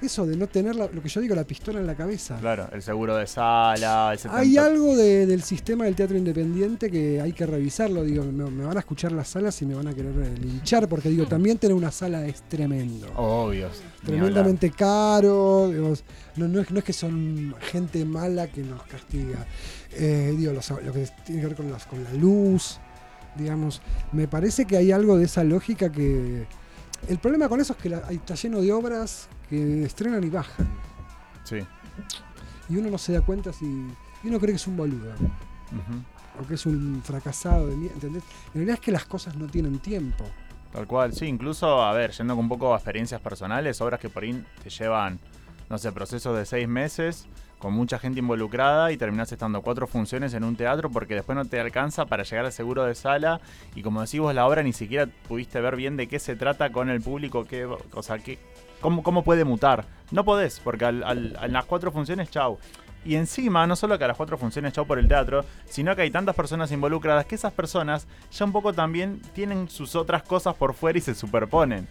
[0.00, 2.36] eso, de no tener la- lo que yo digo, la pistola en la cabeza.
[2.40, 6.88] Claro, el seguro de sala, el 70 Hay algo de- del sistema del teatro independiente
[6.88, 8.04] que hay que revisarlo.
[8.04, 10.88] Digo, me, me van a escuchar las salas y me van a querer eh, linchar,
[10.88, 13.08] porque digo, también tener una sala es tremendo.
[13.16, 13.68] Obvio.
[14.04, 15.68] Tremendamente caro.
[15.72, 15.94] digo,
[16.36, 19.46] no, no, es, no es que son gente mala que nos castiga.
[19.92, 22.78] Eh, digo, los- lo que tiene que ver con, las- con la luz,
[23.36, 23.80] digamos.
[24.12, 26.46] Me parece que hay algo de esa lógica que.
[27.08, 30.66] El problema con eso es que la- está lleno de obras que estrenan y bajan.
[31.44, 31.58] Sí.
[32.68, 33.64] Y uno no se da cuenta si.
[33.66, 35.12] Y uno cree que es un boludo.
[36.42, 38.22] O que es un fracasado de mierda, ¿entendés?
[38.48, 40.24] En realidad es que las cosas no tienen tiempo.
[40.72, 44.24] Tal cual, sí, incluso, a ver, yendo un poco a experiencias personales, obras que por
[44.24, 45.20] ahí te llevan,
[45.74, 47.26] no sé, procesos de seis meses,
[47.58, 51.44] con mucha gente involucrada y terminás estando cuatro funciones en un teatro porque después no
[51.46, 53.40] te alcanza para llegar al seguro de sala
[53.74, 56.70] y como decís vos, la obra ni siquiera pudiste ver bien de qué se trata
[56.70, 58.18] con el público, qué, o sea,
[58.80, 59.84] cómo, cómo puede mutar.
[60.12, 62.56] No podés, porque al, las cuatro funciones, chau.
[63.04, 66.02] Y encima, no solo que a las cuatro funciones chau por el teatro, sino que
[66.02, 70.54] hay tantas personas involucradas que esas personas ya un poco también tienen sus otras cosas
[70.54, 71.88] por fuera y se superponen.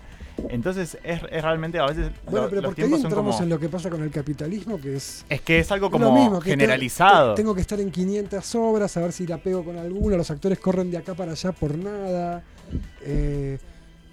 [0.50, 3.44] Entonces es, es realmente a veces Bueno, lo- pero los porque ahí entramos como...
[3.44, 6.40] en lo que pasa con el capitalismo, que es Es que es algo como mismo,
[6.40, 7.36] que generalizado.
[7.36, 10.18] te- Tengo que estar en 500 obras, a ver si la pego con alguna.
[10.18, 12.44] Los actores corren de acá para allá por nada.
[13.02, 13.58] Eh,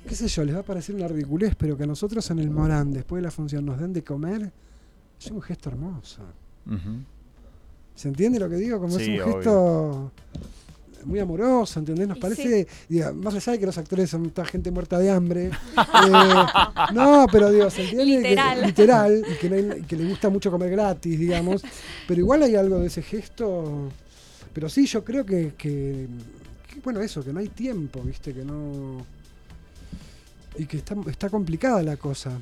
[0.06, 2.50] qué sé yo, les va a parecer una ridiculez, pero que a nosotros en el
[2.50, 4.50] Morán, después de la función, nos den de comer,
[5.18, 6.22] es un gesto hermoso.
[7.94, 8.78] ¿Se entiende lo que digo?
[8.78, 10.12] Como Sí, es un gesto
[11.04, 12.06] muy amoroso, ¿entendés?
[12.08, 15.46] Nos parece, diga, más allá de que los actores son toda gente muerta de hambre.
[15.46, 16.34] eh,
[16.94, 18.22] no, pero digo, ¿se entiende?
[18.22, 18.62] Que- Literal.
[18.66, 21.62] literal, y que, no hay- y que le gusta mucho comer gratis, digamos.
[22.08, 23.88] Pero igual hay algo de ese gesto.
[24.52, 26.06] Pero sí, yo creo que, que-
[26.72, 28.32] que, bueno, eso, que no hay tiempo, ¿viste?
[28.34, 29.04] Que no.
[30.58, 32.32] Y que está, está complicada la cosa.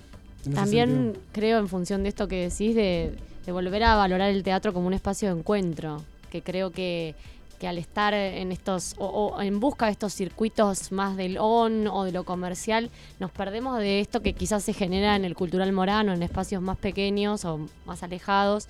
[0.55, 4.73] También creo, en función de esto que decís, de, de volver a valorar el teatro
[4.73, 7.15] como un espacio de encuentro, que creo que,
[7.59, 11.87] que al estar en estos, o, o en busca de estos circuitos más del on
[11.89, 12.91] o de lo comercial,
[13.21, 16.77] nos perdemos de esto que quizás se genera en el cultural morano, en espacios más
[16.79, 18.69] pequeños o más alejados,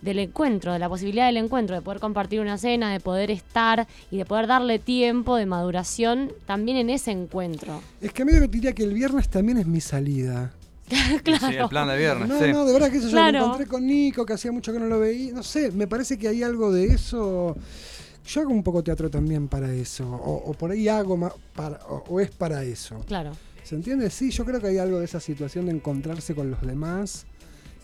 [0.00, 3.86] del encuentro, de la posibilidad del encuentro, de poder compartir una cena, de poder estar
[4.10, 7.80] y de poder darle tiempo de maduración también en ese encuentro.
[8.00, 10.52] Es que medio que diría que el viernes también es mi salida.
[10.92, 12.52] Sí, el plan de viernes, No, sí.
[12.52, 13.32] no, de verdad que eso yo Claro.
[13.38, 15.32] me encontré con Nico, que hacía mucho que no lo veía.
[15.32, 17.56] No sé, me parece que hay algo de eso.
[18.26, 20.08] Yo hago un poco teatro también para eso.
[20.08, 23.00] O, o por ahí hago más para, o, o es para eso.
[23.06, 23.32] Claro.
[23.62, 24.10] ¿Se entiende?
[24.10, 27.26] Sí, yo creo que hay algo de esa situación de encontrarse con los demás.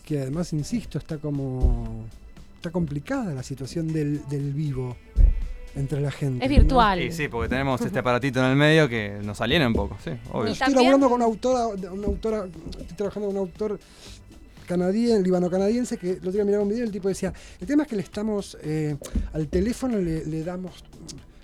[0.05, 2.05] Que además, insisto, está como.
[2.55, 4.97] Está complicada la situación del, del vivo
[5.75, 6.43] entre la gente.
[6.43, 6.57] Es ¿no?
[6.57, 6.99] virtual.
[6.99, 10.11] Sí, sí, porque tenemos este aparatito en el medio que nos aliena un poco, sí,
[10.31, 10.49] obvio.
[10.49, 12.45] Y Estoy laburando con una autora, una autora,
[12.79, 13.79] estoy trabajando con un autor
[14.69, 17.83] canadiense, libano-canadiense, que el otro día miraba un video y el tipo decía, el tema
[17.83, 18.95] es que le estamos, eh,
[19.33, 20.83] al teléfono le, le damos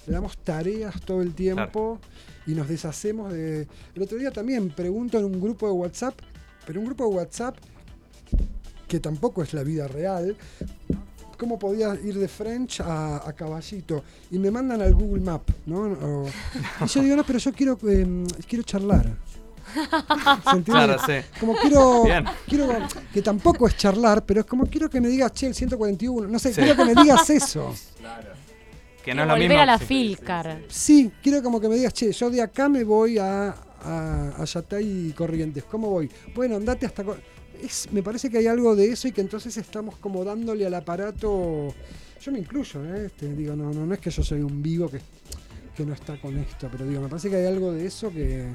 [0.08, 2.00] le damos tareas todo el tiempo
[2.46, 3.68] y nos deshacemos de...
[3.96, 6.14] El otro día también pregunto en un grupo de WhatsApp,
[6.68, 7.58] pero un grupo de WhatsApp
[8.88, 10.38] que tampoco es la vida real,
[11.40, 15.82] cómo podía ir de French a, a Caballito y me mandan al Google Map, ¿no?
[15.86, 16.28] O-
[16.84, 19.18] y yo digo, no, pero yo quiero, eh, quiero charlar.
[20.52, 20.64] ¿Se entiende?
[20.64, 21.14] Claro, sí.
[21.40, 22.26] Como quiero, Bien.
[22.48, 22.68] quiero
[23.14, 26.28] que tampoco es charlar, pero es como quiero que me digas, che, el 141.
[26.28, 26.62] No sé, Sí.
[26.62, 27.74] quiero que me digas eso.
[29.04, 29.62] Que no es lo volver mismo.
[29.62, 29.86] a la Sí.
[29.86, 30.62] Filcar.
[30.68, 33.50] Sí, quiero como que me digas, che, yo de acá me voy a,
[33.84, 35.64] a, a Yatay y Corrientes.
[35.66, 36.10] ¿Cómo voy?
[36.34, 37.04] Bueno, andate hasta...
[37.62, 40.74] Es, me parece que hay algo de eso y que entonces estamos como dándole al
[40.74, 41.74] aparato...
[42.22, 43.06] Yo me incluyo, ¿eh?
[43.06, 45.00] Este, digo, no, no, no es que yo soy un vivo que,
[45.78, 48.52] que no está con esto, pero digo, me parece que hay algo de eso que...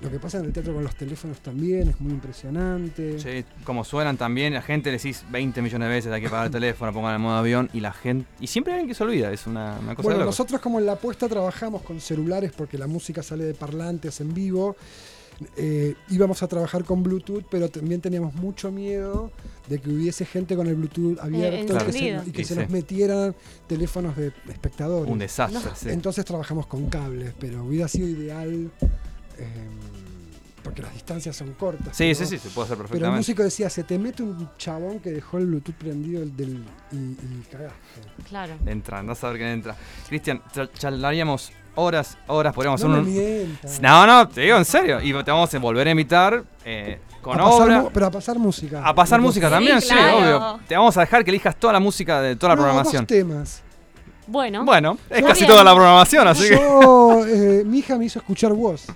[0.00, 3.18] Lo que pasa en el teatro con los teléfonos también es muy impresionante.
[3.18, 6.46] Sí, como suenan también, la gente le decís 20 millones de veces hay que pagar
[6.46, 8.26] el teléfono, pongan el modo avión y la gente.
[8.40, 10.78] Y siempre hay alguien que se olvida, es una, una cosa Bueno, de nosotros como
[10.78, 14.76] en la apuesta trabajamos con celulares porque la música sale de parlantes en vivo.
[15.56, 19.32] eh, íbamos a trabajar con Bluetooth, pero también teníamos mucho miedo
[19.68, 22.22] de que hubiese gente con el Bluetooth abierto y que, se, encendido.
[22.26, 22.60] y que Y se sí.
[22.60, 23.34] nos metieran
[23.66, 25.10] teléfonos de espectadores.
[25.10, 25.88] Un desastre, sí.
[25.90, 28.70] Entonces trabajamos con cables, pero hubiera sido ideal
[29.38, 29.46] eh,
[30.62, 31.96] porque las distancias son cortas.
[31.96, 33.18] Sí, pero- sí, sí, se puede hacer Pero el perfectamente.
[33.18, 36.96] músico decía, se te mete un chabón que dejó el Bluetooth prendido del, del- y,
[36.96, 37.78] y cagaste.
[38.28, 38.54] Claro.
[38.66, 39.76] Entra, no saber quién entra.
[40.08, 40.40] Cristian,
[40.78, 43.58] charlaríamos horas, horas, podríamos No hacer me un.
[43.82, 45.00] No, no, te digo en serio.
[45.02, 47.82] Y te vamos a volver a invitar eh, con A pasar obra.
[47.82, 48.82] mu- pero a pasar música.
[48.88, 50.60] A pasar No música también, Sí, obvio.
[50.66, 53.02] Te vamos a dejar que elijas toda la música de toda la No, programación.
[53.02, 53.62] dos temas.
[54.26, 55.50] Bueno, Bueno, es casi Bien.
[55.50, 56.54] toda la programación, así que.
[56.54, 58.86] Yo, eh, mi hija me hizo escuchar Woz.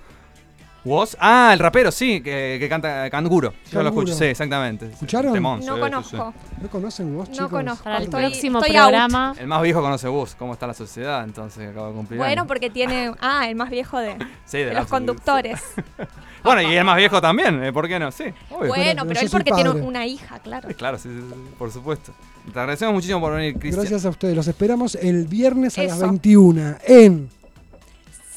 [0.83, 1.17] ¿Vos?
[1.19, 3.53] Ah, el rapero, sí, que, que canta Canguro.
[3.71, 4.85] Yo lo escucho, sí, exactamente.
[4.87, 5.33] ¿Escucharon?
[5.33, 6.33] Temón, No sí, sí, conozco.
[6.61, 7.39] ¿No conocen Woz, chicos?
[7.41, 7.83] No conozco.
[7.83, 9.35] para el Estoy- próximo estoy programa.
[9.37, 12.17] El más viejo conoce vos, cómo está la sociedad, entonces acaba de cumplir.
[12.17, 12.47] Bueno, años.
[12.47, 13.11] porque tiene.
[13.19, 14.15] Ah, el más viejo de,
[14.45, 15.61] Sí, de la- los conductores.
[16.41, 17.73] Bueno, y el más viejo también, ¿eh?
[17.73, 18.13] ¿por qué no?
[18.13, 18.69] Sí, obvio.
[18.69, 20.69] Bueno, pero él porque tiene una hija, claro.
[20.69, 22.13] Sí, Claro, sí, sí, sí, por supuesto.
[22.53, 23.81] Te agradecemos muchísimo por venir, Cristian.
[23.81, 24.37] Gracias a ustedes.
[24.37, 26.05] Los esperamos el viernes a las Eso.
[26.05, 27.29] 21 en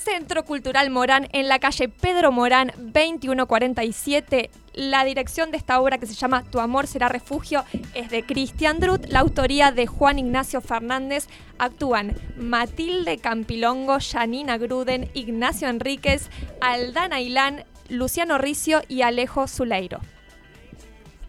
[0.02, 4.50] Centro Cultural Morán, en la calle Pedro Morán, 2147.
[4.74, 8.80] La dirección de esta obra que se llama Tu amor será refugio es de Cristian
[8.80, 11.28] Drut, la autoría de Juan Ignacio Fernández.
[11.58, 20.00] Actúan Matilde Campilongo, Janina Gruden, Ignacio Enríquez, Aldana Ilán, Luciano Ricio y Alejo Zuleiro.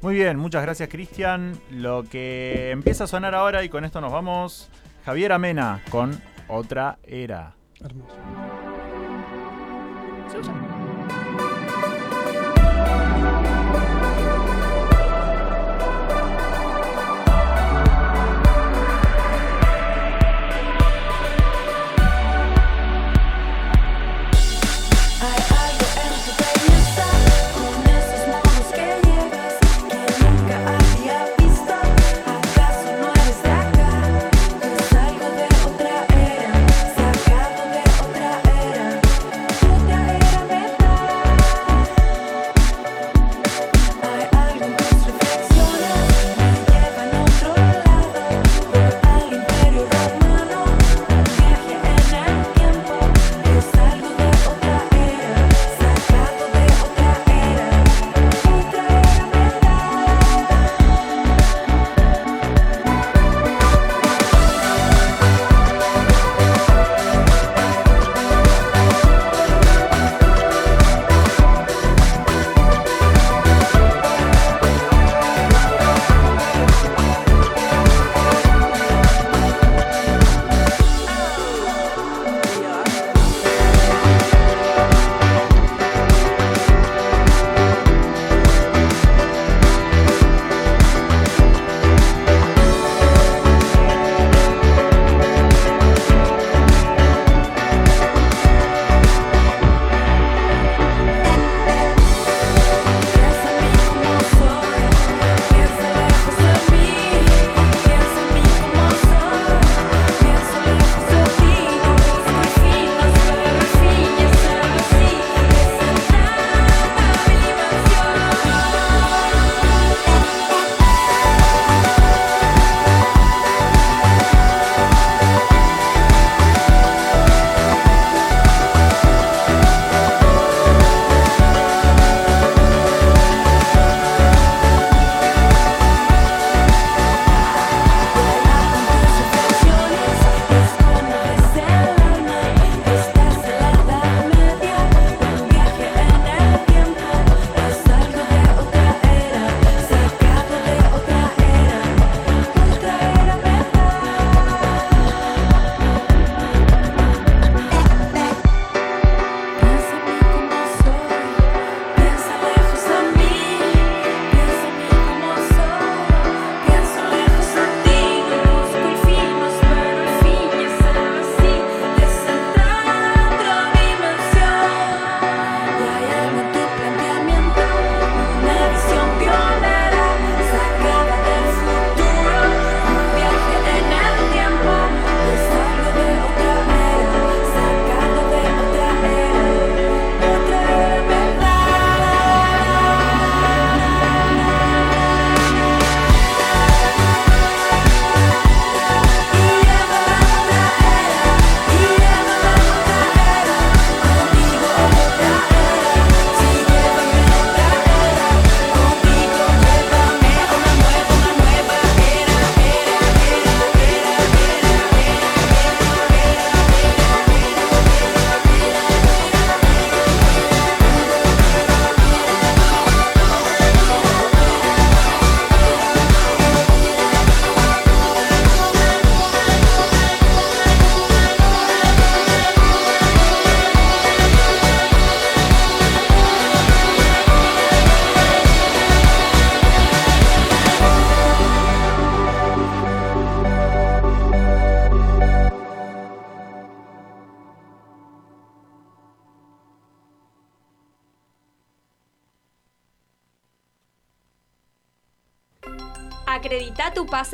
[0.02, 1.60] Muy bien, muchas gracias Cristian.
[1.70, 4.72] Lo que empieza a sonar ahora y con esto nos vamos,
[5.06, 7.54] Javier Amena con Otra Era.
[7.84, 8.15] Hermoso.
[10.34, 10.83] Hay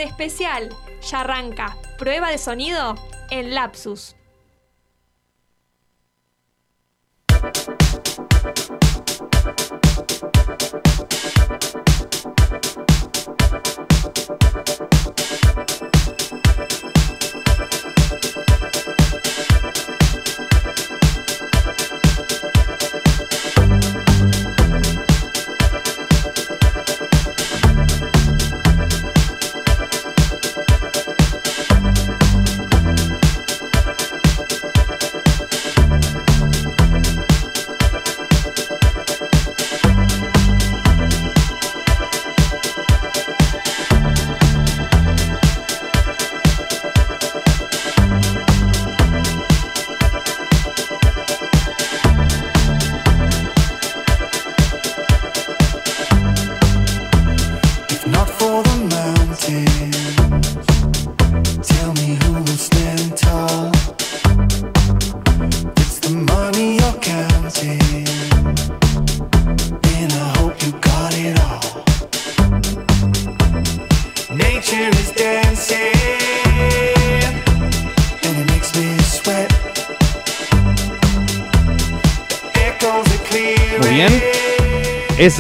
[0.04, 0.70] Especial.
[1.10, 1.78] Ya arranca.
[1.98, 2.96] Prueba de sonido
[3.30, 4.16] en Lapsus.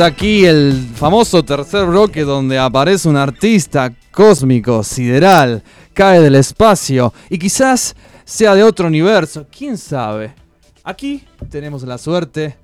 [0.01, 5.61] Aquí el famoso tercer bloque donde aparece un artista cósmico, sideral,
[5.93, 10.33] cae del espacio y quizás sea de otro universo, quién sabe.
[10.85, 12.55] Aquí tenemos la suerte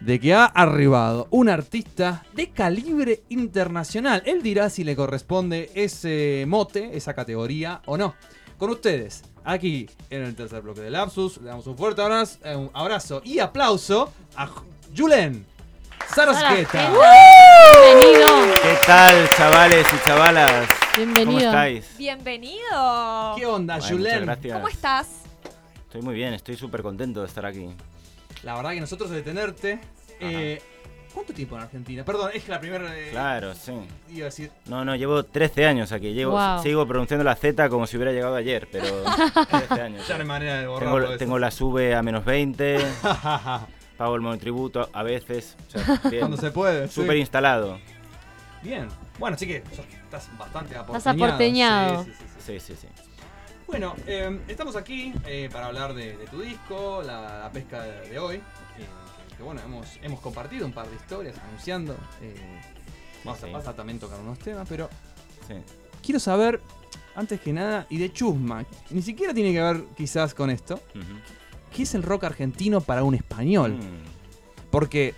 [0.00, 4.24] de que ha arribado un artista de calibre internacional.
[4.26, 8.14] Él dirá si le corresponde ese mote, esa categoría o no.
[8.58, 13.30] Con ustedes, aquí en el tercer bloque de Lapsus, le damos un fuerte abrazo, eh,
[13.30, 14.50] y aplauso a
[14.96, 15.46] Julen
[16.14, 16.90] Sarasqueta.
[17.82, 18.26] Bienvenido.
[18.62, 20.68] ¿Qué tal, chavales y chavalas?
[20.96, 21.26] Bienvenido.
[21.26, 21.96] ¿Cómo estáis?
[21.96, 23.34] Bienvenido.
[23.36, 24.24] ¿Qué onda, muchas Julen?
[24.24, 24.54] gracias.
[24.54, 25.08] ¿Cómo estás?
[25.86, 27.68] Estoy muy bien, estoy súper contento de estar aquí.
[28.42, 29.80] La verdad que nosotros de tenerte.
[30.20, 30.60] eh,
[31.14, 32.04] ¿Cuánto tiempo en Argentina?
[32.04, 32.96] Perdón, es que la primera.
[32.96, 33.72] eh, Claro, sí.
[34.10, 34.50] Iba a decir.
[34.66, 36.12] No, no, llevo 13 años aquí.
[36.12, 36.62] Llevo, Wow.
[36.62, 38.84] Sigo pronunciando la Z como si hubiera llegado ayer, pero
[39.50, 40.06] 13 años.
[40.06, 41.02] Ya no hay manera de borrarlo.
[41.06, 42.78] Tengo, tengo la V a menos 20,
[44.00, 45.56] pago el monotributo a veces.
[45.68, 46.20] O sea, bien.
[46.20, 46.88] Cuando se puede.
[46.88, 46.94] sí.
[46.94, 47.78] Súper instalado.
[48.62, 48.88] Bien.
[49.18, 50.96] Bueno, así que sos- estás bastante aporteñado.
[50.96, 52.04] Estás aporteñado.
[52.04, 52.60] Sí, sí, sí, sí.
[52.60, 52.88] Sí, sí, sí.
[53.66, 58.08] Bueno, eh, estamos aquí eh, para hablar de, de tu disco, la, la pesca de,
[58.08, 58.38] de hoy.
[58.76, 61.94] que, que, bueno, hemos, hemos compartido un par de historias anunciando.
[62.22, 62.34] eh,
[63.22, 63.48] vamos Sí.
[63.50, 64.88] a pasar también a tocar unos temas, pero
[65.46, 65.54] sí.
[66.02, 66.58] quiero saber,
[67.14, 71.04] antes que nada, y de Chusma, ni siquiera tiene que ver quizás con esto, Ujú.
[71.74, 73.72] ¿Qué es el rock argentino para un español?
[73.76, 75.14] Mm, Porque,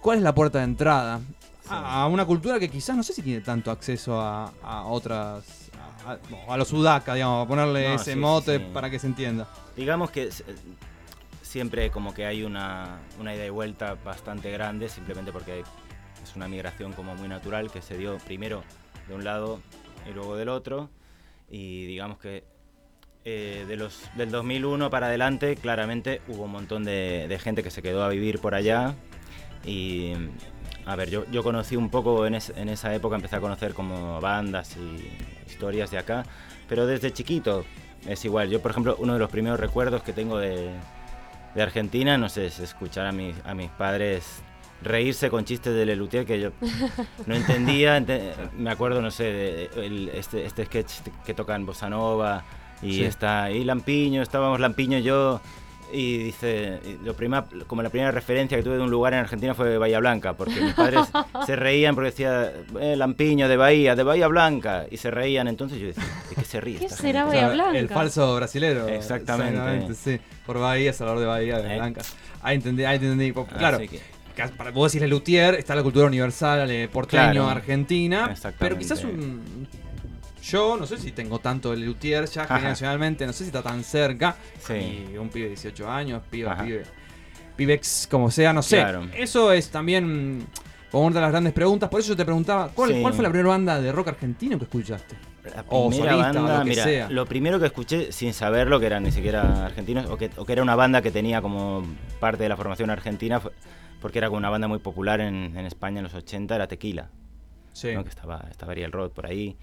[0.00, 1.20] ¿cuál es la puerta de entrada?
[1.62, 1.68] Sí.
[1.70, 5.70] A una cultura que quizás no sé si tiene tanto acceso a, a otras.
[6.06, 8.64] A, a- los sudaca, digamos, a ponerle No, ese sí, mote sí.
[8.74, 9.48] para que se entienda.
[9.74, 10.44] Digamos que s-
[11.42, 15.62] siempre como que hay una, una ida y vuelta bastante grande, simplemente porque hay-
[16.22, 18.62] es una migración como muy natural que se dio primero
[19.08, 19.60] de un lado
[20.08, 20.90] y luego del otro.
[21.48, 22.44] Y digamos que
[23.24, 27.70] eh, de los, del 2001 para adelante claramente hubo un montón de, de gente que
[27.70, 28.94] se quedó a vivir por allá.
[29.64, 30.12] Y
[30.84, 33.72] a ver, yo, yo conocí un poco en, es- en esa época, empecé a conocer
[33.74, 36.24] como bandas y historias de acá,
[36.68, 37.64] pero desde chiquito
[38.06, 38.50] es igual.
[38.50, 40.70] Yo, por ejemplo, uno de los primeros recuerdos que tengo de,
[41.54, 44.42] de Argentina, no sé, es escuchar a, mis a mis padres
[44.82, 46.50] reírse con chistes de Lelutier que yo
[47.26, 47.96] no entendía.
[47.96, 50.92] ente- me acuerdo, no sé, de, el- este, este sketch
[51.24, 52.44] que tocan Bossa Nova
[52.84, 53.04] y Sí.
[53.04, 55.40] está ahí Lampiño, estábamos Lampiño y yo.
[55.92, 59.54] Y dice, lo prima, como la primera referencia que tuve de un lugar en Argentina
[59.54, 61.02] fue Bahía Blanca, porque mis padres
[61.46, 65.78] se reían porque decía, eh, Lampiño de Bahía, de Bahía Blanca, y se reían, entonces
[65.78, 66.78] yo decía, ¿de qué se ríe?
[66.78, 67.36] ¿Qué esta será gente?".
[67.36, 67.78] Bahía O sea, Blanca?
[67.78, 68.88] El falso brasilero.
[68.88, 69.94] Exactamente.
[69.94, 70.18] sí.
[70.44, 71.76] Por Bahía, Salvador de Bahía, de Eh.
[71.76, 72.00] Blanca.
[72.42, 73.30] Ahí entendí, ahí entendí.
[73.30, 74.00] Así Claro, que-
[74.56, 77.48] para vos decís Lutier, está la cultura universal, eh, porteño, Claro.
[77.50, 78.28] Argentina.
[78.32, 78.56] Exactamente.
[78.58, 79.68] Pero quizás un.
[80.44, 82.56] Yo no sé si tengo tanto el Lutier ya Ajá.
[82.56, 84.36] generacionalmente, no sé si está tan cerca.
[84.58, 85.08] Sí.
[85.12, 86.64] Y un pibe de 18 años, pibe, Ajá.
[86.64, 86.82] pibe.
[87.56, 88.76] Pibex, como sea, no sé.
[88.78, 89.06] Claro.
[89.16, 90.44] Eso es también
[90.90, 91.88] como una de las grandes preguntas.
[91.88, 93.00] Por eso yo te preguntaba, ¿cuál, Sí.
[93.00, 95.14] cuál fue la primera banda de rock argentino que escuchaste?
[95.54, 97.10] La O primera solista, o banda, lo que mira, sea.
[97.10, 100.52] lo primero que escuché sin saberlo que eran ni siquiera argentinos o que, o que
[100.52, 101.84] era una banda que tenía como
[102.18, 103.40] parte de la formación argentina
[104.00, 107.10] porque era como una banda muy popular en, en España en los 80 era Tequila,
[107.74, 107.92] Sí.
[107.94, 108.02] ¿no?
[108.04, 109.56] que estaba estaba Ariel Roth por ahí.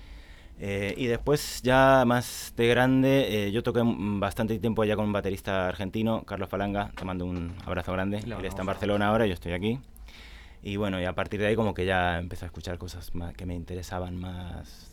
[0.64, 5.12] Eh, y después ya más de grande, eh, yo toqué bastante tiempo allá con un
[5.12, 8.22] baterista argentino, Carlos Falanga, te mando un abrazo grande.
[8.22, 9.80] Le Él está en Barcelona ahora, yo estoy aquí.
[10.62, 13.34] Y bueno, y a partir de ahí como que ya empecé a escuchar cosas más
[13.34, 14.91] que me interesaban más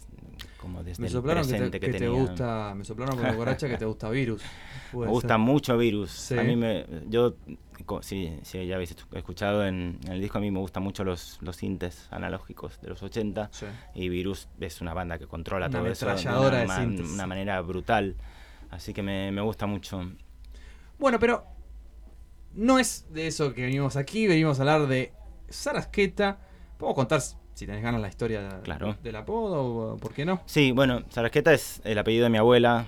[0.61, 3.24] como desde Me el soplaron que te, presente que, que te gusta, me soplaron con
[3.26, 4.42] la borracha que te gusta Virus.
[4.92, 5.38] Me gusta ser.
[5.38, 6.11] mucho Virus.
[6.11, 6.38] Sí.
[6.38, 7.34] A mí me, yo,
[8.00, 11.04] sí, sí, ya habéis escu- escuchado en, en el disco, a mí me gustan mucho
[11.04, 13.66] los, los sintes analógicos de los 80 Sí.
[13.94, 16.76] y Virus es una banda que controla Una todo eso de ametralladora una, de ma-
[16.78, 17.11] sintes.
[17.11, 18.16] una manera brutal.
[18.70, 20.11] Así que me, me gusta mucho.
[20.98, 21.44] Bueno, pero
[22.54, 25.12] no es de eso que venimos aquí, venimos a hablar de
[25.48, 26.38] Sarasqueta.
[26.78, 27.20] Podemos contar,
[27.59, 28.96] si tenés ganas, la historia Claro.
[29.02, 30.40] del apodo, ¿por qué no?
[30.46, 32.86] Sí, bueno, Sarasqueta es el apellido de mi abuela,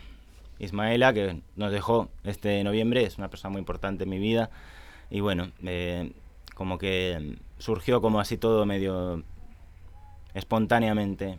[0.61, 3.03] Ismaela, que nos dejó este noviembre.
[3.03, 4.51] Es una persona muy importante en mi vida.
[5.11, 6.13] Y bueno, eh,
[6.55, 9.25] como que surgió como así todo medio
[10.35, 11.39] espontáneamente.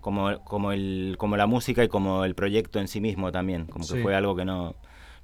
[0.00, 3.66] Como, como, el, como la música y como el proyecto en sí mismo también.
[3.66, 4.02] Como que Sí.
[4.02, 4.74] fue algo que no,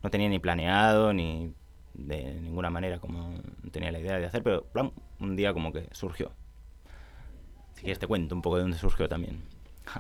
[0.02, 1.52] no tenía ni planeado ni
[1.94, 3.34] de ninguna manera como
[3.72, 6.32] tenía la idea de hacer, pero plan, un día como que surgió.
[7.80, 9.40] Si quieres te cuento un poco de dónde surgió también.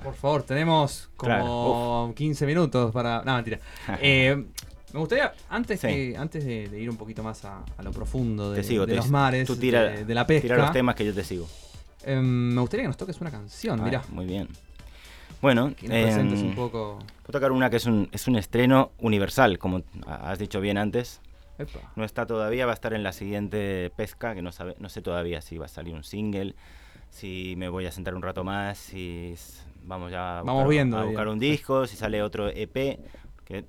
[0.04, 3.22] Por favor, tenemos como Claro, 15 minutos para...
[3.24, 3.58] No, mentira.
[4.02, 4.44] Eh,
[4.92, 5.86] me gustaría, antes, Sí.
[5.86, 8.96] que, antes de, de ir un poquito más a, a lo profundo de, sigo, de
[8.96, 11.48] los mares, tú tira, de, de la pesca, Tira los temas que yo te sigo.
[12.04, 14.02] em, me gustaría que nos toques una canción, Ah, mirá.
[14.10, 14.48] Muy bien.
[15.40, 16.98] Bueno, Que nos presentes em, un poco...
[17.28, 21.20] A tocar una que es un, es un estreno universal, como has dicho bien antes.
[21.58, 21.80] Epa.
[21.96, 25.02] No está todavía, va a estar en la siguiente pesca, que no, sabe, no sé
[25.02, 26.54] todavía si va a salir un single,
[27.10, 29.34] si me voy a sentar un rato más, si
[29.84, 32.98] vamos ya a Vamos buscar, viendo, a buscar un disco, si sale otro EP,
[33.44, 33.64] que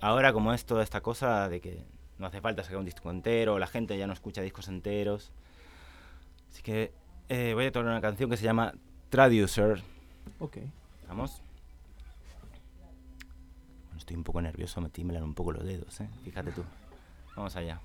[0.00, 1.84] ahora como es toda esta cosa de que
[2.18, 5.32] no hace falta sacar un disco entero, la gente ya no escucha discos enteros.
[6.50, 6.92] Así que
[7.28, 8.74] eh, voy a tocar una canción que se llama
[9.10, 9.82] Traducer.
[10.38, 10.58] Ok.
[11.06, 11.42] Vamos.
[13.84, 16.08] Bueno, estoy un poco nervioso, me tiemblan un poco los dedos, ¿eh?
[16.24, 16.64] Fíjate tú.
[17.36, 17.80] Vamos allá.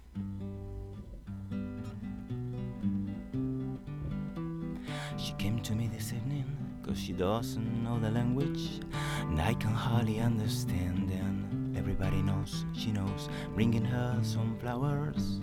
[5.24, 6.43] She came to me this evening
[6.82, 8.82] because she doesn't know the language
[9.21, 11.09] and I can hardly understand.
[11.11, 15.39] And everybody knows she knows, bringing her some flowers.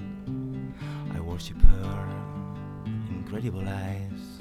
[1.16, 2.08] I worship her
[3.08, 4.40] incredible eyes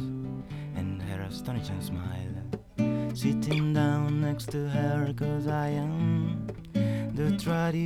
[0.76, 2.36] and her astonishing smile.
[3.16, 6.48] Sitting down next to her cause I am
[7.16, 7.80] the traducer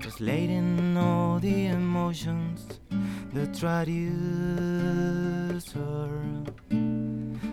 [0.00, 2.80] Translating all the emotions
[3.34, 4.14] The traducer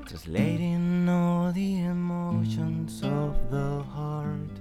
[0.05, 4.59] Translating all the emotions of the heart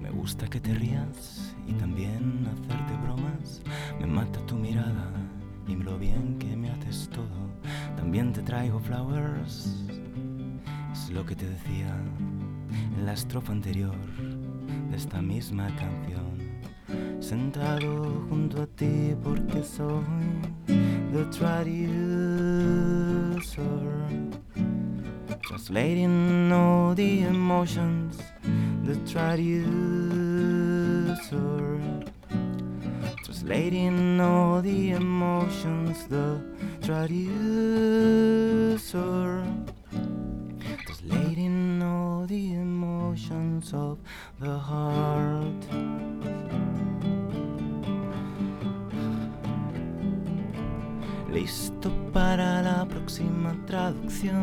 [0.00, 3.60] Me gusta que te rías y también hacerte bromas.
[4.00, 5.12] Me mata tu mirada
[5.66, 7.50] y lo bien que me haces todo.
[7.98, 9.84] También te traigo flowers.
[10.90, 11.94] Es lo que te decía
[12.96, 13.96] en la estrofa anterior
[14.90, 16.38] de esta misma canción.
[17.20, 20.04] Sentado junto a ti porque soy
[21.12, 21.88] the traducer.
[25.48, 28.18] Translating all the emotions
[28.88, 29.68] the traducer
[33.22, 36.40] translating all the emotions the
[36.80, 37.28] traducer
[42.28, 43.98] the emotions of
[44.38, 45.64] the heart
[51.32, 54.36] listo para la próxima traducción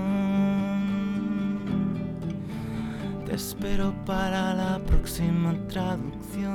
[3.25, 6.53] te espero para la próxima traducción.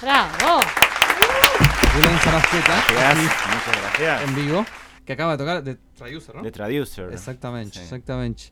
[0.00, 0.60] ¡Bravo!
[1.94, 4.22] Julián Sarasqueta, Gracias, muchas gracias.
[4.22, 4.66] en vivo,
[5.04, 6.42] que acaba de tocar de Traducer, ¿no?
[6.42, 7.12] De Traducer.
[7.12, 7.82] Exactamente, Sí.
[7.84, 8.44] exactamente.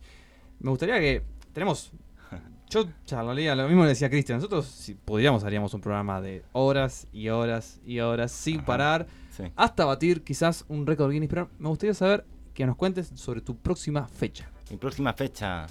[0.59, 1.23] Me gustaría que
[1.53, 1.93] tenemos.
[2.71, 4.39] Yo charlaría, lo mismo le decía Cristian.
[4.39, 9.07] Nosotros, si pudiéramos, haríamos un programa de horas y horas y horas sin Ajá, parar,
[9.37, 9.45] sí.
[9.57, 11.29] hasta batir quizás un récord Guinness.
[11.31, 12.25] Pero me gustaría saber
[12.55, 14.49] que nos cuentes sobre tu próxima fecha.
[14.71, 15.67] Mi próxima fecha.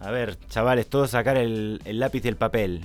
[0.00, 2.82] A ver, chavales, todos sacar el, el lápiz y el papel.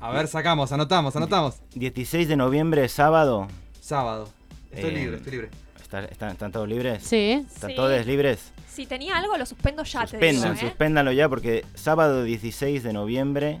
[0.00, 1.56] A ver, sacamos, anotamos, anotamos.
[1.74, 3.48] 16 de noviembre, sábado.
[3.80, 4.28] Sábado.
[4.70, 5.50] Estoy Eh, libre, estoy libre.
[5.94, 7.02] ¿Está- están, están todos libres?
[7.04, 7.44] Sí.
[7.46, 7.76] ¿Están Sí.
[7.76, 8.52] todos libres?
[8.68, 10.68] Si tenía algo, lo suspendo ya, te Suspendan, digo, ¿eh?
[10.70, 13.60] suspéndanlo ya porque sábado 16 de noviembre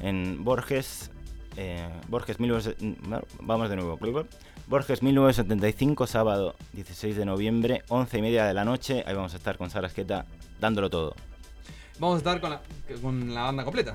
[0.00, 1.10] en Borges,
[1.58, 2.76] eh, Borges 19...
[3.06, 3.98] no, Vamos de nuevo.
[4.68, 9.04] Borges 1975, sábado 16 de noviembre, 11 y media de la noche.
[9.06, 10.24] Ahí vamos a estar con Sara Esqueta
[10.58, 11.14] dándolo todo.
[11.98, 12.62] Vamos a estar con la,
[13.02, 13.92] con la banda completa.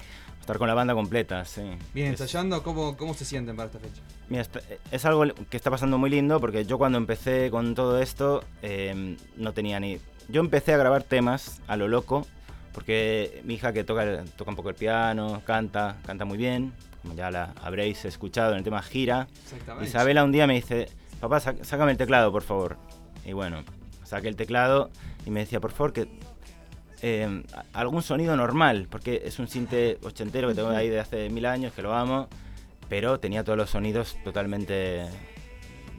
[0.52, 1.62] Estar con la banda completa, sí.
[1.94, 4.02] Bien, ensayando, ¿cómo, ¿cómo se sienten para esta fecha?
[4.28, 4.60] Mira, está-
[4.92, 9.16] es algo que está pasando muy lindo porque yo cuando empecé con todo esto eh,
[9.38, 9.98] no tenía ni...
[10.28, 12.28] Yo empecé a grabar temas a lo loco
[12.74, 17.16] porque mi hija que toca, toca un poco el piano, canta, canta muy bien, como
[17.16, 19.28] ya la habréis escuchado en el tema Gira.
[19.44, 19.90] Exactamente.
[19.90, 20.90] Isabela un día me dice,
[21.22, 22.78] papá, sácame el teclado, por favor.
[23.26, 23.64] Y bueno,
[24.04, 24.90] saqué el teclado
[25.26, 26.08] y me decía, por favor, que
[27.02, 27.44] eh,
[27.74, 31.74] algún sonido normal, porque es un cinte ochentero que tengo ahí de hace mil años,
[31.74, 32.28] que lo amo,
[32.90, 35.06] pero tenía todos los sonidos totalmente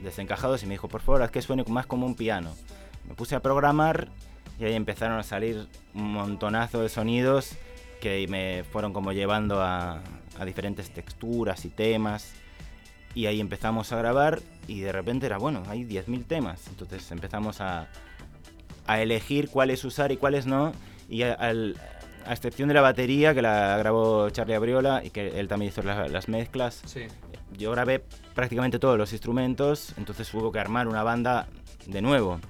[0.02, 2.54] desencajados y me dijo, por favor, haz que suene más como un piano.
[3.08, 4.08] Me puse a programar
[4.60, 7.56] y ahí empezaron a salir un montonazo de sonidos
[8.00, 10.02] que me fueron como llevando a,
[10.38, 12.34] a diferentes texturas y temas.
[13.14, 16.66] Y ahí empezamos a grabar y de repente era, bueno, hay 10.000 temas.
[16.68, 17.88] Entonces empezamos a,
[18.86, 20.72] a elegir cuáles usar y cuáles no.
[21.12, 21.76] Y a, al-
[22.24, 25.82] a excepción de la batería, que la grabó Charlie Abriola y que él también hizo
[25.82, 27.02] la- las mezclas, Sí.
[27.58, 28.02] yo grabé
[28.34, 31.48] prácticamente todos los instrumentos, entonces hubo que armar una banda
[31.86, 32.40] de nuevo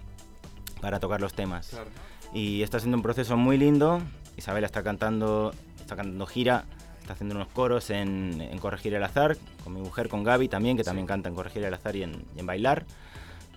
[0.81, 1.69] para tocar los temas.
[1.71, 1.87] Claro.
[2.35, 4.01] Y está siendo un proceso muy lindo.
[4.37, 6.65] Isabela está cantando, está cantando gira,
[7.01, 10.77] está haciendo unos coros en, en Corregir el Azar, con mi mujer, con Gaby también,
[10.77, 12.85] que también canta en Corregir el Azar y en, y en Bailar.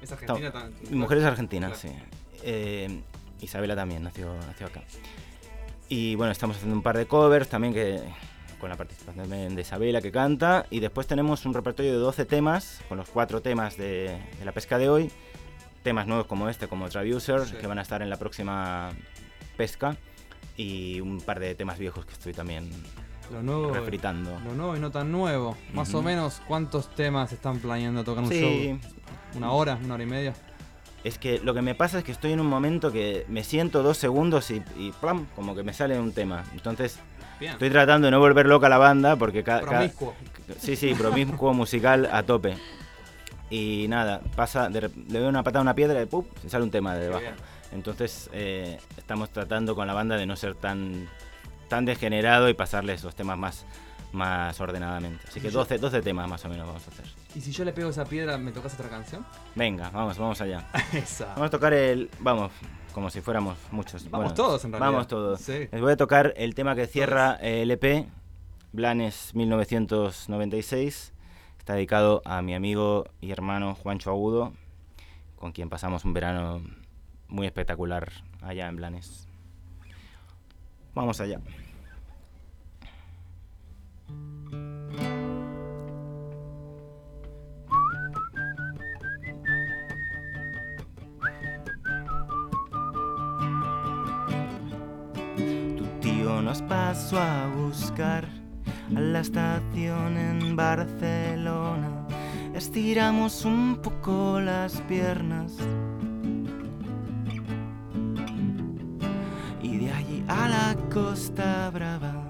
[0.02, 0.52] ¿Es argentina?
[0.90, 1.82] Mi mujer es argentina, Claro.
[1.82, 1.90] sí.
[2.44, 3.02] Eh,
[3.46, 4.82] Isabela también nació, nació acá.
[5.90, 8.02] Y bueno, estamos haciendo un par de covers también que
[8.60, 10.66] con la participación de Isabela que canta.
[10.70, 14.52] Y después tenemos un repertorio de 12 temas, con los cuatro temas de, de la
[14.52, 15.12] pesca de hoy.
[15.84, 17.56] Temas nuevos como este, como Traducer, Sí.
[17.58, 18.90] que van a estar en la próxima
[19.58, 19.96] pesca.
[20.58, 22.70] Y un par de temas viejos que estoy también
[23.32, 24.40] Lo nuevo, refritando.
[24.40, 25.56] lo nuevo y no tan nuevo.
[25.74, 26.08] Más o Ujú.
[26.08, 28.40] menos, ¿cuántos temas están planeando tocar un Sí.
[28.42, 28.80] show?
[29.36, 29.78] ¿Una hora?
[29.84, 30.34] ¿Una hora y media?
[31.06, 33.84] Es que lo que me pasa es que estoy en un momento que me siento
[33.84, 35.28] dos segundos y, y ¡plam!
[35.36, 36.44] como que me sale un tema.
[36.54, 37.00] Entonces
[37.40, 37.54] Bien.
[37.54, 39.62] estoy tratando de no volver loca a la banda porque cada...
[39.62, 40.16] Promiscuo.
[40.60, 42.58] Sí, sí, promiscuo musical a tope.
[43.52, 46.26] Y nada, pasa, de le doy una patada a una piedra y ¡pum!
[46.42, 47.26] se sale un tema de debajo.
[47.72, 51.08] Entonces eh, estamos tratando con la banda de no ser tan,
[51.68, 53.66] tan degenerado y pasarles los temas más,
[54.12, 55.24] más ordenadamente.
[55.28, 57.06] Así que Y yo- 12, 12 temas más o menos vamos a hacer.
[57.36, 59.26] ¿Y si yo le pego esa piedra, me tocas otra canción?
[59.56, 60.66] Venga, vamos, vamos allá.
[60.94, 61.28] Esa.
[61.34, 62.10] Vamos a tocar el.
[62.20, 62.54] Vamos,
[62.94, 64.10] como si fuéramos muchos.
[64.10, 64.92] Vamos todos, en realidad.
[64.92, 65.42] Vamos todos.
[65.42, 65.68] Sí.
[65.70, 68.08] Les voy a tocar el tema que cierra el EP,
[68.72, 71.14] Blanes 1996.
[71.60, 74.54] Está dedicado a mi amigo y hermano Juancho Agudo,
[75.36, 76.62] con quien pasamos un verano
[77.28, 79.28] muy espectacular allá en Blanes.
[80.94, 81.42] Vamos allá.
[96.56, 98.30] Nos pasó a buscar
[98.96, 102.08] a la estación en Barcelona.
[102.54, 105.52] Estiramos un poco las piernas.
[109.62, 112.24] Y de allí a la Costa Brava.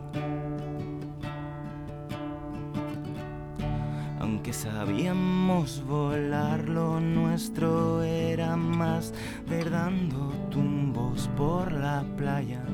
[4.19, 9.13] Aunque sabíamos volar, lo nuestro era más
[9.47, 12.64] de dando tumbos por la playa.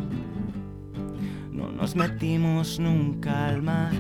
[1.62, 3.91] No nos metimos nunca al mar.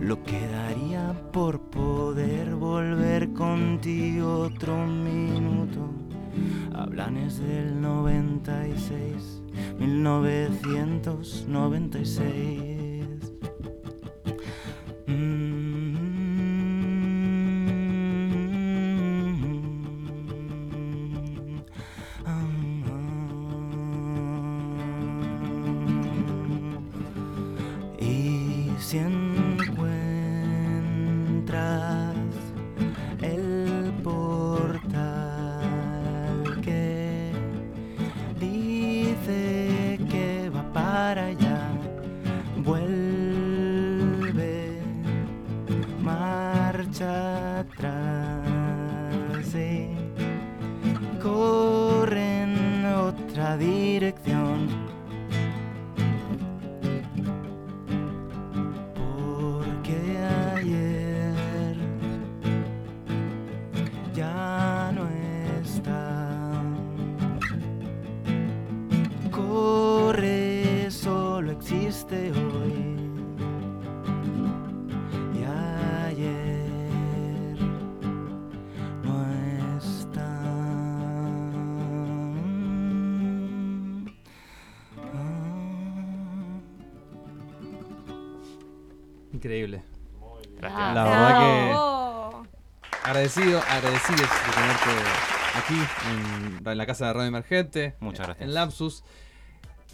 [0.00, 5.90] Lo que daría por poder volver contigo otro minuto.
[6.72, 9.42] Hablanes del 96,
[9.78, 12.73] 1996.
[89.54, 89.82] Increíble.
[90.58, 90.94] Gracias.
[90.94, 95.10] La verdad que agradecido, agradecidos de tenerte
[95.56, 95.74] aquí
[96.10, 97.94] en, en la casa de Radio Emergente.
[98.00, 98.48] Muchas gracias.
[98.48, 99.04] En Lapsus.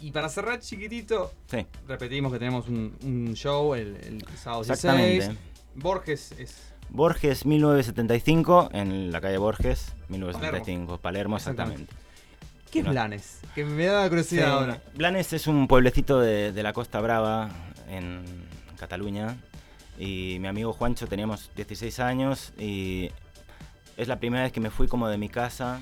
[0.01, 1.67] Y para cerrar chiquitito, Sí.
[1.87, 4.71] repetimos que tenemos un, un show el, el sábado 16.
[5.19, 5.37] Exactamente.
[5.75, 11.93] Borges es Borges 1975, en la calle Borges 1975, Palermo, exactamente.
[12.71, 12.85] ¿Qué es.
[12.87, 13.39] Blanes?
[13.53, 14.81] Que me da curiosidad Sí, ahora.
[14.95, 17.49] Blanes es un pueblecito de, de la Costa Brava,
[17.87, 18.23] en
[18.79, 19.37] Cataluña.
[19.97, 23.11] Y mi amigo Juancho teníamos 16 años y
[23.97, 25.81] es la primera vez que me fui como de mi casa.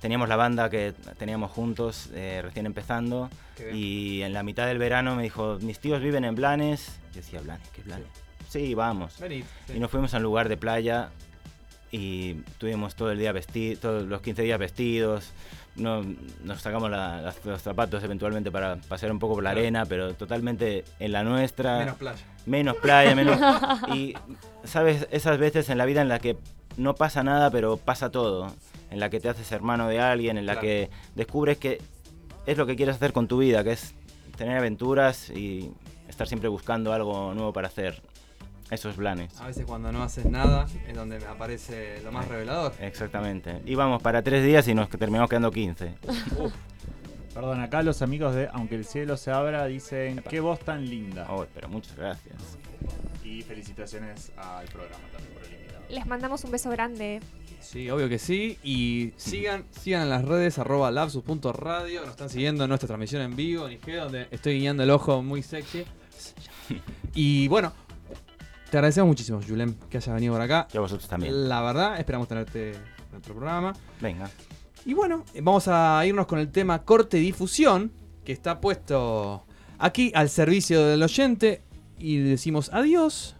[0.00, 3.30] Teníamos la banda que teníamos juntos, eh, recién empezando.
[3.72, 6.98] Y en la mitad del verano me dijo, mis tíos viven en Blanes.
[7.12, 8.08] Yo decía, Blanes, ¿qué Blanes?
[8.48, 9.20] Sí, vamos.
[9.20, 9.44] Venid.
[9.66, 9.74] sí.
[9.76, 11.10] Y nos fuimos a un lugar de playa
[11.92, 15.30] y tuvimos todo el día vestidos, todos los 15 días vestidos.
[15.76, 16.02] No,
[16.42, 19.60] nos sacamos la- las- los zapatos eventualmente para pasear un poco por la Claro.
[19.60, 21.78] arena, pero totalmente en la nuestra.
[21.78, 22.20] Menos playa.
[22.46, 23.38] Menos playa, menos.
[23.96, 24.14] y,
[24.64, 25.06] ¿sabes?
[25.10, 26.36] Esas veces en la vida en la que
[26.76, 28.52] no pasa nada, pero pasa todo.
[28.90, 30.66] En la que te haces hermano de alguien, en la Claro.
[30.66, 31.80] que descubres que
[32.46, 33.94] es lo que quieres hacer con tu vida, que es
[34.36, 35.70] tener aventuras y
[36.08, 38.02] estar siempre buscando algo nuevo para hacer.
[38.72, 39.38] Esos planes.
[39.38, 42.72] A veces cuando no haces nada es donde me aparece lo más revelador.
[42.80, 43.60] Exactamente.
[43.66, 45.94] Íbamos para tres días y nos terminamos quedando 15.
[47.34, 51.26] Perdón, acá los amigos de Aunque el cielo se abra dicen qué voz tan linda.
[51.28, 52.56] Oh, pero muchas gracias.
[53.22, 55.84] Y felicitaciones al programa también por el invitado.
[55.90, 57.20] Les mandamos un beso grande.
[57.60, 58.56] Sí, obvio que sí.
[58.62, 62.00] Y sigan, sigan en las redes, arroba lapsus.radio.
[62.00, 65.22] Nos están siguiendo en nuestra transmisión en vivo, en IG, donde estoy guiando el ojo
[65.22, 65.84] muy sexy.
[67.14, 67.74] Y bueno,
[68.72, 70.66] te agradecemos muchísimo, Julen, que hayas venido por acá.
[70.72, 71.46] Y a vosotros también.
[71.46, 73.74] La verdad, esperamos tenerte en otro programa.
[74.00, 74.30] Venga.
[74.86, 77.92] Y bueno, vamos a irnos con el tema corte difusión,
[78.24, 79.44] que está puesto
[79.78, 81.60] aquí al servicio del oyente.
[81.98, 83.36] Y decimos adiós.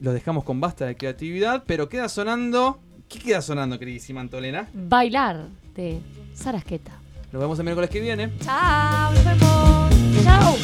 [0.00, 2.80] Los dejamos con basta de creatividad, pero queda sonando.
[3.08, 4.68] ¿Qué queda sonando, queridísima Antolena?
[4.74, 5.46] Bailar
[5.76, 6.00] de
[6.34, 6.90] Sarasqueta.
[7.30, 8.32] Nos vemos el miércoles que viene.
[8.40, 10.24] Chao, nos vemos.
[10.24, 10.56] Chao.